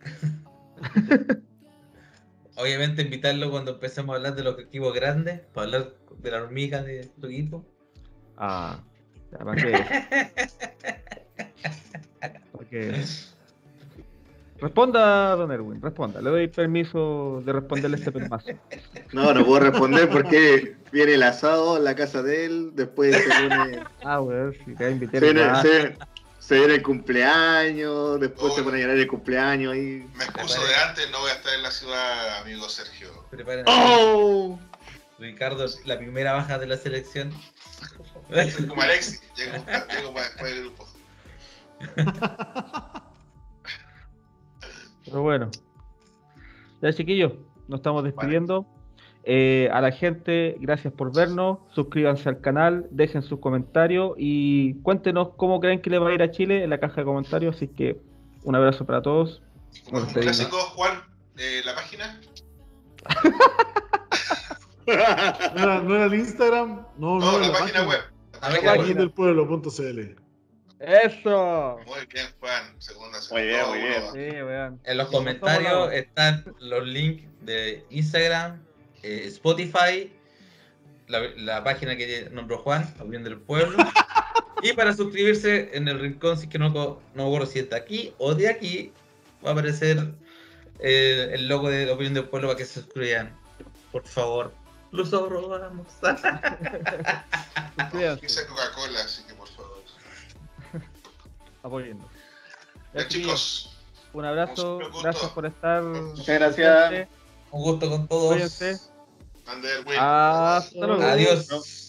[2.58, 5.92] Obviamente invitarlo cuando empecemos a hablar de los equipos grandes, para hablar
[6.22, 7.64] de la hormiga de tu equipo.
[8.38, 8.82] Ah,
[9.32, 9.84] ya, ¿para qué?
[12.52, 13.04] ¿Para qué?
[14.58, 16.22] Responda, don Erwin, responda.
[16.22, 18.48] Le doy permiso de responderle este permazo.
[19.12, 23.40] No, no puedo responder porque viene el asado en la casa de él, después se
[23.40, 25.62] viene, Ah, weón, si te invité se viene, más.
[25.62, 25.96] se-
[26.38, 30.08] se viene el cumpleaños, después se pone a llorar el cumpleaños ahí.
[30.16, 33.08] Me excuso de antes, no voy a estar en la ciudad, amigo Sergio.
[33.30, 34.58] Preparen ¡Oh!
[35.18, 37.30] Ricardo, la primera baja de la selección.
[38.30, 40.86] Soy como Alexis, llego, llego para después del grupo.
[45.04, 45.50] Pero bueno.
[46.82, 47.32] Ya, chiquillos,
[47.68, 48.66] nos estamos despidiendo.
[49.24, 51.58] Eh, a la gente, gracias por vernos.
[51.74, 56.22] Suscríbanse al canal, dejen sus comentarios y cuéntenos cómo creen que le va a ir
[56.22, 57.56] a Chile en la caja de comentarios.
[57.56, 58.00] Así que
[58.44, 59.42] un abrazo para todos.
[59.90, 61.00] Un clásico, Juan,
[61.38, 62.20] eh, la página.
[64.86, 66.86] ¿No era, no era el Instagram?
[66.98, 68.00] No, no, No, era la página web.
[68.00, 68.15] Página.
[68.94, 70.16] Del pueblo.cl.
[70.78, 71.78] ¡Eso!
[71.86, 72.74] Muy bien, Juan.
[72.78, 74.02] Segunda, Muy bien, muy bien.
[74.12, 74.80] Sí.
[74.84, 78.62] En los comentarios están los links de Instagram,
[79.02, 80.12] eh, Spotify,
[81.08, 83.78] la, la página que nombró Juan, La Unión del Pueblo.
[84.62, 87.76] y para suscribirse en el rincón, si es que no, no me acuerdo si está
[87.76, 88.92] aquí o de aquí,
[89.44, 90.12] va a aparecer
[90.80, 93.34] eh, el logo de Opinión del Pueblo para que se suscriban.
[93.92, 94.52] Por favor,
[94.92, 95.86] los robamos.
[96.02, 96.16] No,
[98.48, 99.82] Coca-Cola, así que por favor.
[101.62, 102.08] apoyando.
[102.94, 103.76] Ya, chicos,
[104.12, 104.78] un abrazo.
[105.02, 105.82] Gracias por estar.
[105.82, 107.08] Muchas gracias.
[107.50, 108.32] Un gusto con todos.
[108.32, 108.80] Cuídense.
[109.46, 109.98] Ander, güey.
[110.00, 111.02] Hasta luego.
[111.02, 111.85] Adiós.